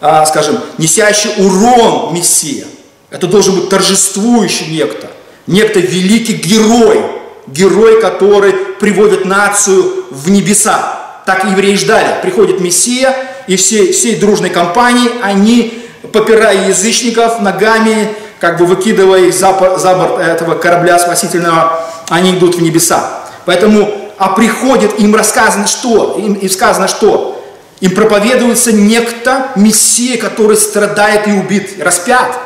а, 0.00 0.24
скажем, 0.26 0.60
несящий 0.78 1.30
урон 1.38 2.14
Мессия. 2.14 2.64
Это 3.10 3.26
должен 3.26 3.54
быть 3.54 3.68
торжествующий 3.68 4.66
некто, 4.66 5.08
некто 5.46 5.78
великий 5.78 6.34
герой, 6.34 7.00
герой, 7.46 8.00
который 8.00 8.52
приводит 8.80 9.24
нацию 9.24 10.06
в 10.10 10.30
небеса. 10.30 11.00
Так 11.26 11.44
евреи 11.44 11.76
ждали. 11.76 12.20
Приходит 12.22 12.60
Мессия, 12.60 13.14
и 13.46 13.56
все, 13.56 13.92
всей 13.92 14.16
дружной 14.16 14.50
компании 14.50 15.10
они, 15.22 15.84
попирая 16.12 16.68
язычников 16.68 17.40
ногами, 17.40 18.08
как 18.40 18.58
бы 18.58 18.66
выкидывая 18.66 19.20
их 19.20 19.34
за, 19.34 19.54
за 19.78 19.94
борт 19.94 20.18
этого 20.20 20.54
корабля 20.54 20.98
спасительного, 20.98 21.86
они 22.08 22.32
идут 22.32 22.56
в 22.56 22.62
небеса. 22.62 23.24
Поэтому 23.44 24.03
а 24.18 24.30
приходит, 24.30 24.98
им 25.00 25.14
рассказано 25.14 25.66
что? 25.66 26.16
Им, 26.18 26.34
им 26.34 26.50
сказано 26.50 26.88
что? 26.88 27.42
Им 27.80 27.94
проповедуется 27.94 28.72
некто, 28.72 29.48
Мессия, 29.56 30.18
который 30.18 30.56
страдает 30.56 31.26
и 31.28 31.32
убит, 31.32 31.82
распят. 31.82 32.38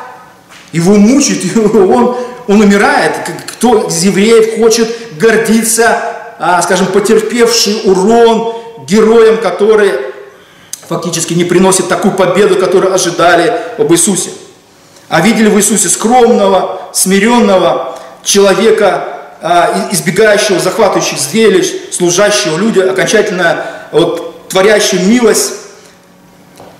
Его 0.71 0.95
мучают, 0.95 1.43
он, 1.55 2.17
он 2.47 2.61
умирает. 2.61 3.13
Кто 3.47 3.87
из 3.87 4.03
евреев 4.03 4.59
хочет 4.59 4.89
гордиться, 5.19 6.01
а, 6.39 6.61
скажем, 6.61 6.87
потерпевший 6.87 7.81
урон 7.85 8.55
героем, 8.87 9.37
который 9.37 9.91
фактически 10.87 11.33
не 11.33 11.43
приносит 11.43 11.87
такую 11.87 12.15
победу, 12.15 12.55
которую 12.55 12.93
ожидали 12.93 13.53
об 13.77 13.91
Иисусе. 13.93 14.31
А 15.07 15.21
видели 15.21 15.49
в 15.49 15.57
Иисусе 15.57 15.89
скромного, 15.89 16.81
смиренного 16.93 17.99
человека, 18.23 19.18
избегающего 19.91 20.59
захватывающих 20.59 21.19
зрелищ, 21.19 21.67
служащего 21.91 22.57
люди, 22.57 22.79
окончательно 22.79 23.65
вот, 23.91 24.49
творящего 24.49 25.01
милость, 25.01 25.53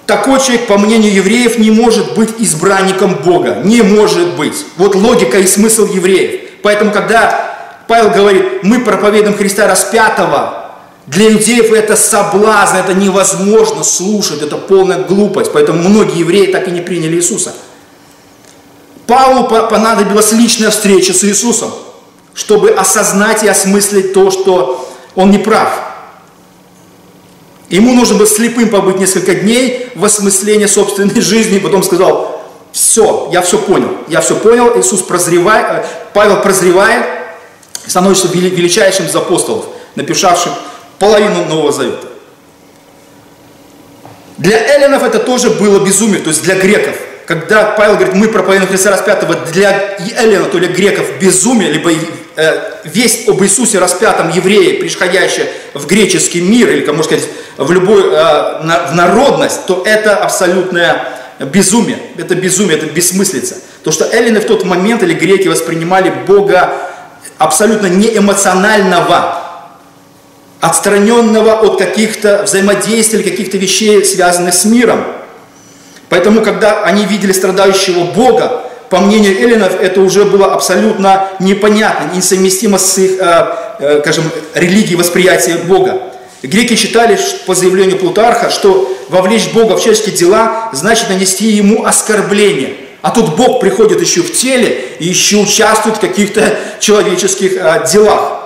такой 0.05 0.39
человек, 0.39 0.67
по 0.67 0.77
мнению 0.77 1.13
евреев, 1.13 1.59
не 1.59 1.71
может 1.71 2.15
быть 2.15 2.29
избранником 2.39 3.15
Бога. 3.23 3.61
Не 3.63 3.83
может 3.83 4.35
быть. 4.35 4.65
Вот 4.75 4.95
логика 4.95 5.37
и 5.37 5.45
смысл 5.45 5.85
евреев. 5.85 6.49
Поэтому, 6.63 6.91
когда 6.91 7.83
Павел 7.87 8.09
говорит, 8.09 8.63
мы 8.63 8.79
проповедуем 8.79 9.37
Христа 9.37 9.67
распятого, 9.67 10.71
для 11.05 11.31
иудеев 11.31 11.71
это 11.71 11.95
соблазн, 11.95 12.77
это 12.77 12.93
невозможно 12.93 13.83
слушать, 13.83 14.41
это 14.41 14.57
полная 14.57 14.97
глупость. 14.97 15.51
Поэтому 15.53 15.87
многие 15.87 16.19
евреи 16.19 16.51
так 16.51 16.67
и 16.67 16.71
не 16.71 16.81
приняли 16.81 17.15
Иисуса. 17.15 17.53
Павлу 19.05 19.47
понадобилась 19.47 20.31
личная 20.31 20.71
встреча 20.71 21.13
с 21.13 21.23
Иисусом 21.23 21.71
чтобы 22.33 22.71
осознать 22.71 23.43
и 23.43 23.47
осмыслить 23.47 24.13
то, 24.13 24.31
что 24.31 24.89
он 25.15 25.31
не 25.31 25.37
прав. 25.37 25.69
Ему 27.69 27.93
нужно 27.93 28.15
было 28.15 28.27
слепым 28.27 28.69
побыть 28.69 28.97
несколько 28.99 29.35
дней 29.35 29.89
в 29.95 30.03
осмыслении 30.03 30.65
собственной 30.65 31.21
жизни, 31.21 31.57
и 31.57 31.59
потом 31.59 31.83
сказал, 31.83 32.41
все, 32.71 33.29
я 33.31 33.41
все 33.41 33.57
понял, 33.57 33.89
я 34.07 34.21
все 34.21 34.35
понял, 34.35 34.79
Иисус 34.79 35.01
прозревает, 35.01 35.65
э, 35.69 35.85
Павел 36.13 36.41
прозревает, 36.41 37.05
становится 37.85 38.27
величайшим 38.27 39.07
из 39.07 39.15
апостолов, 39.15 39.65
написавшим 39.95 40.53
половину 40.97 41.45
Нового 41.45 41.71
Завета. 41.71 42.07
Для 44.37 44.57
эллинов 44.57 45.03
это 45.03 45.19
тоже 45.19 45.49
было 45.49 45.83
безумие, 45.83 46.21
то 46.21 46.29
есть 46.29 46.43
для 46.43 46.55
греков, 46.55 46.95
когда 47.29 47.63
Павел 47.77 47.93
говорит, 47.93 48.15
мы 48.15 48.27
проповедуем 48.27 48.69
Христа 48.69 48.89
распятого 48.89 49.35
для 49.35 49.99
эллина, 50.17 50.45
то 50.45 50.57
ли 50.57 50.65
греков 50.65 51.05
безумие, 51.21 51.71
либо 51.71 51.91
э, 51.91 52.61
весть 52.85 53.29
об 53.29 53.43
Иисусе 53.43 53.77
распятом 53.77 54.31
евреи, 54.31 54.81
приходящие 54.81 55.45
в 55.75 55.85
греческий 55.85 56.41
мир, 56.41 56.69
или, 56.69 56.79
как 56.79 56.95
можно 56.95 57.03
сказать, 57.03 57.29
в 57.55 57.71
любую 57.71 58.13
э, 58.13 58.61
в 58.87 58.95
народность, 58.95 59.67
то 59.67 59.83
это 59.85 60.15
абсолютное 60.15 61.07
безумие. 61.39 61.99
Это 62.17 62.33
безумие, 62.33 62.79
это 62.79 62.87
бессмыслица. 62.87 63.57
То, 63.83 63.91
что 63.91 64.05
эллины 64.11 64.39
в 64.39 64.45
тот 64.45 64.63
момент 64.63 65.03
или 65.03 65.13
греки 65.13 65.47
воспринимали 65.47 66.09
Бога 66.09 66.73
абсолютно 67.37 67.85
неэмоционального, 67.85 69.39
отстраненного 70.61 71.59
от 71.61 71.77
каких-то 71.77 72.41
взаимодействий, 72.45 73.21
каких-то 73.21 73.59
вещей, 73.59 74.03
связанных 74.03 74.55
с 74.55 74.65
миром. 74.65 75.18
Поэтому, 76.09 76.41
когда 76.41 76.83
они 76.83 77.05
видели 77.05 77.31
страдающего 77.31 78.05
Бога, 78.05 78.63
по 78.89 78.97
мнению 78.99 79.39
эллинов, 79.39 79.79
это 79.79 80.01
уже 80.01 80.25
было 80.25 80.53
абсолютно 80.53 81.27
непонятно, 81.39 82.15
несовместимо 82.15 82.79
с 82.79 82.97
их, 82.97 83.19
э, 83.19 83.55
э, 83.79 83.99
скажем, 84.01 84.25
религией 84.55 84.95
восприятия 84.95 85.57
Бога. 85.57 86.01
Греки 86.41 86.75
считали, 86.75 87.19
по 87.45 87.53
заявлению 87.53 87.99
Плутарха, 87.99 88.49
что 88.49 88.91
вовлечь 89.09 89.49
Бога 89.53 89.75
в 89.75 89.81
человеческие 89.81 90.15
дела 90.15 90.69
значит 90.73 91.09
нанести 91.09 91.47
ему 91.47 91.85
оскорбление. 91.85 92.75
А 93.01 93.11
тут 93.11 93.35
Бог 93.35 93.59
приходит 93.61 94.01
еще 94.01 94.21
в 94.21 94.33
теле 94.33 94.95
и 94.99 95.07
еще 95.07 95.37
участвует 95.37 95.97
в 95.97 95.99
каких-то 95.99 96.57
человеческих 96.79 97.57
э, 97.57 97.85
делах. 97.91 98.39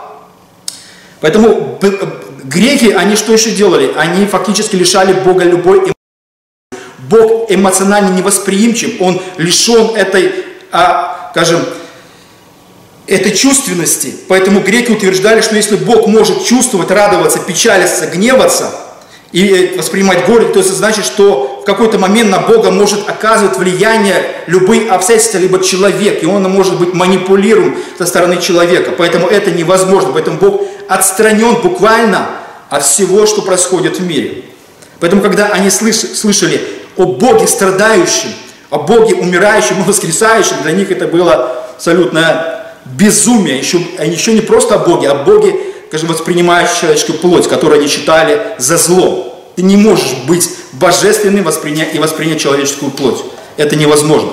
Поэтому 1.22 1.80
греки, 2.44 2.92
они 2.92 3.16
что 3.16 3.32
еще 3.32 3.52
делали? 3.52 3.94
Они 3.96 4.26
фактически 4.26 4.76
лишали 4.76 5.14
Бога 5.14 5.46
любой 5.46 5.94
Бог 7.10 7.52
эмоционально 7.52 8.16
невосприимчив, 8.16 9.02
Он 9.02 9.22
лишен 9.38 9.96
этой, 9.96 10.34
а, 10.72 11.30
скажем, 11.32 11.62
этой 13.08 13.36
чувственности. 13.36 14.16
Поэтому 14.28 14.62
греки 14.62 14.92
утверждали, 14.92 15.42
что 15.42 15.56
если 15.56 15.76
Бог 15.76 16.08
может 16.08 16.46
чувствовать, 16.46 16.90
радоваться, 16.90 17.40
печалиться, 17.40 18.08
гневаться 18.08 18.72
и 19.34 19.46
э, 19.48 19.78
воспринимать 19.78 20.26
горе, 20.26 20.46
то 20.46 20.60
это 20.60 20.72
значит, 20.72 21.04
что 21.06 21.60
в 21.62 21.66
какой-то 21.66 21.98
момент 21.98 22.30
на 22.30 22.40
Бога 22.40 22.72
может 22.72 23.10
оказывать 23.10 23.58
влияние 23.58 24.24
любые 24.48 24.90
обстоятельства, 24.90 25.40
либо 25.40 25.62
человек, 25.62 26.24
и 26.24 26.26
он 26.26 26.44
может 26.44 26.80
быть 26.80 26.94
манипулируем 26.94 27.78
со 27.98 28.06
стороны 28.06 28.38
человека. 28.38 28.92
Поэтому 28.98 29.28
это 29.28 29.52
невозможно. 29.52 30.12
Поэтому 30.14 30.38
Бог 30.38 30.62
отстранен 30.88 31.62
буквально 31.62 32.30
от 32.70 32.84
всего, 32.86 33.26
что 33.26 33.42
происходит 33.42 34.00
в 34.00 34.06
мире. 34.06 34.46
Поэтому, 35.00 35.22
когда 35.22 35.48
они 35.48 35.70
слышали 35.70 36.62
о 36.98 37.06
Боге 37.06 37.48
страдающем, 37.48 38.30
о 38.70 38.80
Боге 38.80 39.16
умирающем 39.16 39.80
и 39.82 39.84
воскресающем, 39.84 40.58
для 40.64 40.72
них 40.72 40.92
это 40.92 41.08
было 41.08 41.64
абсолютно 41.76 42.66
безумие. 42.86 43.58
Еще, 43.58 43.80
еще 44.06 44.34
не 44.34 44.42
просто 44.42 44.76
о 44.76 44.80
Боге, 44.80 45.10
а 45.10 45.14
о 45.14 45.24
Боге, 45.24 45.56
скажем, 45.88 46.10
воспринимающем 46.10 46.76
человеческую 46.82 47.20
плоть, 47.20 47.48
которую 47.48 47.80
они 47.80 47.88
считали 47.88 48.56
за 48.58 48.78
зло. 48.78 49.30
Ты 49.56 49.62
не 49.62 49.78
можешь 49.78 50.14
быть 50.28 50.50
божественным 50.74 51.44
воспринять, 51.44 51.94
и 51.94 52.00
воспринять 52.00 52.40
человеческую 52.40 52.92
плоть. 52.92 53.24
Это 53.58 53.76
невозможно. 53.76 54.32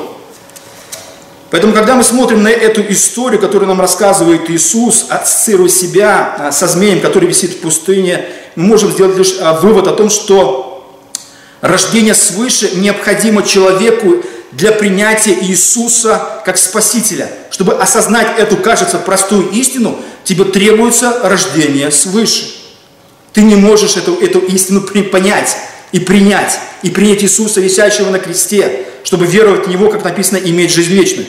Поэтому, 1.50 1.72
когда 1.72 1.96
мы 1.96 2.04
смотрим 2.04 2.42
на 2.42 2.48
эту 2.48 2.80
историю, 2.92 3.40
которую 3.40 3.68
нам 3.68 3.80
рассказывает 3.80 4.48
Иисус, 4.50 5.06
ассоциируя 5.08 5.68
себя 5.68 6.36
а, 6.38 6.52
со 6.52 6.68
змеем, 6.68 7.00
который 7.00 7.28
висит 7.28 7.50
в 7.50 7.60
пустыне, 7.60 8.24
мы 8.54 8.66
можем 8.66 8.92
сделать 8.92 9.16
лишь 9.16 9.34
а, 9.40 9.54
вывод 9.54 9.88
о 9.88 9.92
том, 9.92 10.10
что 10.10 10.69
Рождение 11.60 12.14
свыше 12.14 12.70
необходимо 12.76 13.42
человеку 13.42 14.22
для 14.52 14.72
принятия 14.72 15.36
Иисуса 15.42 16.40
как 16.44 16.56
Спасителя. 16.56 17.30
Чтобы 17.50 17.74
осознать 17.74 18.38
эту, 18.38 18.56
кажется, 18.56 18.98
простую 18.98 19.50
истину, 19.50 20.00
тебе 20.24 20.44
требуется 20.44 21.20
рождение 21.22 21.90
свыше. 21.90 22.46
Ты 23.32 23.42
не 23.42 23.56
можешь 23.56 23.96
эту, 23.96 24.14
эту 24.16 24.40
истину 24.40 24.80
понять 24.80 25.56
и 25.92 26.00
принять, 26.00 26.58
и 26.82 26.90
принять 26.90 27.22
Иисуса, 27.22 27.60
висящего 27.60 28.10
на 28.10 28.18
кресте, 28.18 28.86
чтобы 29.04 29.26
веровать 29.26 29.66
в 29.66 29.70
Него, 29.70 29.90
как 29.90 30.02
написано, 30.02 30.38
иметь 30.38 30.72
жизнь 30.72 30.92
вечную. 30.92 31.26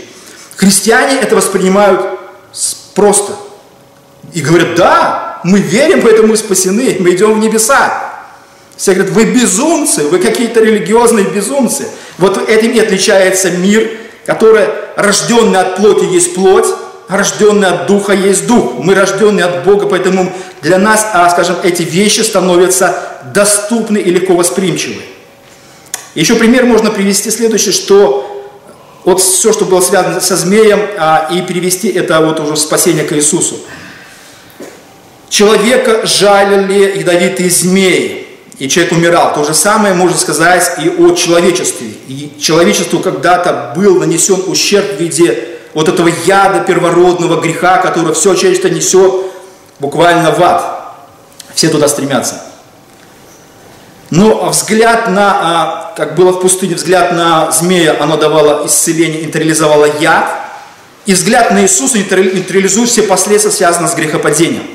Христиане 0.55 1.19
это 1.19 1.35
воспринимают 1.35 2.19
просто. 2.95 3.33
И 4.33 4.41
говорят, 4.41 4.75
да, 4.75 5.41
мы 5.43 5.59
верим, 5.59 6.01
поэтому 6.01 6.29
мы 6.29 6.37
спасены, 6.37 6.97
мы 6.99 7.11
идем 7.11 7.33
в 7.33 7.39
небеса. 7.39 8.10
Все 8.81 8.95
говорят, 8.95 9.13
вы 9.13 9.25
безумцы, 9.25 10.07
вы 10.07 10.17
какие-то 10.17 10.59
религиозные 10.59 11.25
безумцы. 11.25 11.87
Вот 12.17 12.49
этим 12.49 12.71
и 12.71 12.79
отличается 12.79 13.51
мир, 13.51 13.87
который 14.25 14.65
рожденный 14.95 15.59
от 15.59 15.75
плоти 15.75 16.05
есть 16.05 16.33
плоть, 16.33 16.65
а 17.07 17.15
рожденный 17.15 17.67
от 17.67 17.85
духа 17.85 18.13
есть 18.13 18.47
дух. 18.47 18.79
Мы 18.79 18.95
рожденные 18.95 19.45
от 19.45 19.65
Бога, 19.65 19.85
поэтому 19.85 20.33
для 20.63 20.79
нас, 20.79 21.05
а, 21.13 21.29
скажем, 21.29 21.57
эти 21.61 21.83
вещи 21.83 22.21
становятся 22.21 23.19
доступны 23.35 23.99
и 23.99 24.09
легко 24.09 24.33
восприимчивы. 24.33 25.03
Еще 26.15 26.33
пример 26.33 26.65
можно 26.65 26.89
привести 26.89 27.29
следующий, 27.29 27.73
что 27.73 28.51
вот 29.05 29.21
все, 29.21 29.53
что 29.53 29.65
было 29.65 29.81
связано 29.81 30.21
со 30.21 30.35
змеем, 30.35 30.81
а, 30.97 31.29
и 31.31 31.43
перевести 31.43 31.89
это 31.89 32.19
вот 32.19 32.39
уже 32.39 32.57
спасение 32.57 33.03
к 33.03 33.13
Иисусу. 33.13 33.59
Человека 35.29 36.07
жалили 36.07 36.97
ядовитые 36.97 37.51
змеи 37.51 38.20
и 38.61 38.69
человек 38.69 38.93
умирал. 38.93 39.33
То 39.33 39.43
же 39.43 39.55
самое 39.55 39.95
можно 39.95 40.15
сказать 40.15 40.73
и 40.77 40.87
о 40.87 41.15
человечестве. 41.15 41.87
И 42.07 42.31
человечеству 42.39 42.99
когда-то 42.99 43.73
был 43.75 43.95
нанесен 43.95 44.43
ущерб 44.45 44.97
в 44.97 44.99
виде 44.99 45.57
вот 45.73 45.89
этого 45.89 46.11
яда 46.27 46.59
первородного 46.59 47.41
греха, 47.41 47.77
который 47.77 48.13
все 48.13 48.35
человечество 48.35 48.67
несет 48.67 49.13
буквально 49.79 50.29
в 50.29 50.43
ад. 50.43 50.93
Все 51.55 51.69
туда 51.69 51.87
стремятся. 51.87 52.39
Но 54.11 54.47
взгляд 54.51 55.09
на, 55.09 55.39
а, 55.41 55.93
как 55.97 56.13
было 56.13 56.31
в 56.31 56.39
пустыне, 56.39 56.75
взгляд 56.75 57.13
на 57.13 57.51
змея, 57.51 57.97
оно 57.99 58.15
давало 58.15 58.67
исцеление, 58.67 59.25
интерализовало 59.25 59.87
яд. 59.99 60.29
И 61.07 61.15
взгляд 61.15 61.49
на 61.49 61.63
Иисуса 61.63 61.99
интерализует 61.99 62.91
все 62.91 63.01
последствия, 63.01 63.49
связанные 63.49 63.89
с 63.89 63.95
грехопадением. 63.95 64.67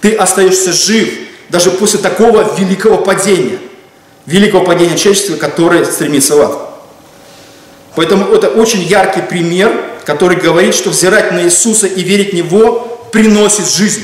Ты 0.00 0.14
остаешься 0.14 0.72
жив, 0.72 1.08
даже 1.52 1.70
после 1.70 1.98
такого 1.98 2.56
великого 2.58 2.96
падения, 2.96 3.58
великого 4.24 4.64
падения 4.64 4.96
человечества, 4.96 5.36
которое 5.36 5.84
стремится 5.84 6.34
в 6.34 6.40
ад. 6.40 6.58
Поэтому 7.94 8.34
это 8.34 8.48
очень 8.48 8.80
яркий 8.80 9.20
пример, 9.20 9.70
который 10.06 10.38
говорит, 10.38 10.74
что 10.74 10.88
взирать 10.88 11.30
на 11.30 11.44
Иисуса 11.44 11.86
и 11.86 12.02
верить 12.02 12.30
в 12.30 12.32
Него 12.32 13.06
приносит 13.12 13.68
жизнь. 13.70 14.02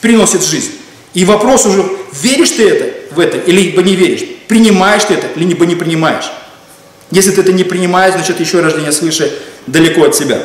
Приносит 0.00 0.42
жизнь. 0.42 0.72
И 1.14 1.24
вопрос 1.24 1.66
уже, 1.66 1.84
веришь 2.20 2.50
ты 2.50 2.68
это, 2.68 3.14
в 3.14 3.20
это, 3.20 3.36
или 3.36 3.80
не 3.80 3.94
веришь, 3.94 4.24
принимаешь 4.48 5.04
ты 5.04 5.14
это, 5.14 5.28
либо 5.36 5.64
не 5.64 5.76
принимаешь. 5.76 6.32
Если 7.12 7.30
ты 7.30 7.42
это 7.42 7.52
не 7.52 7.62
принимаешь, 7.62 8.14
значит 8.14 8.40
еще 8.40 8.58
рождение 8.60 8.90
свыше 8.90 9.32
далеко 9.68 10.02
от 10.02 10.16
себя. 10.16 10.40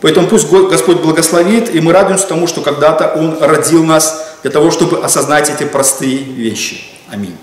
Поэтому 0.00 0.28
пусть 0.28 0.48
Господь 0.48 0.98
благословит, 0.98 1.74
и 1.74 1.80
мы 1.80 1.92
радуемся 1.92 2.28
тому, 2.28 2.46
что 2.46 2.60
когда-то 2.60 3.14
Он 3.16 3.36
родил 3.40 3.82
нас 3.82 4.29
для 4.42 4.50
того, 4.50 4.70
чтобы 4.70 4.98
осознать 5.04 5.50
эти 5.50 5.64
простые 5.64 6.18
вещи. 6.18 6.82
Аминь. 7.10 7.36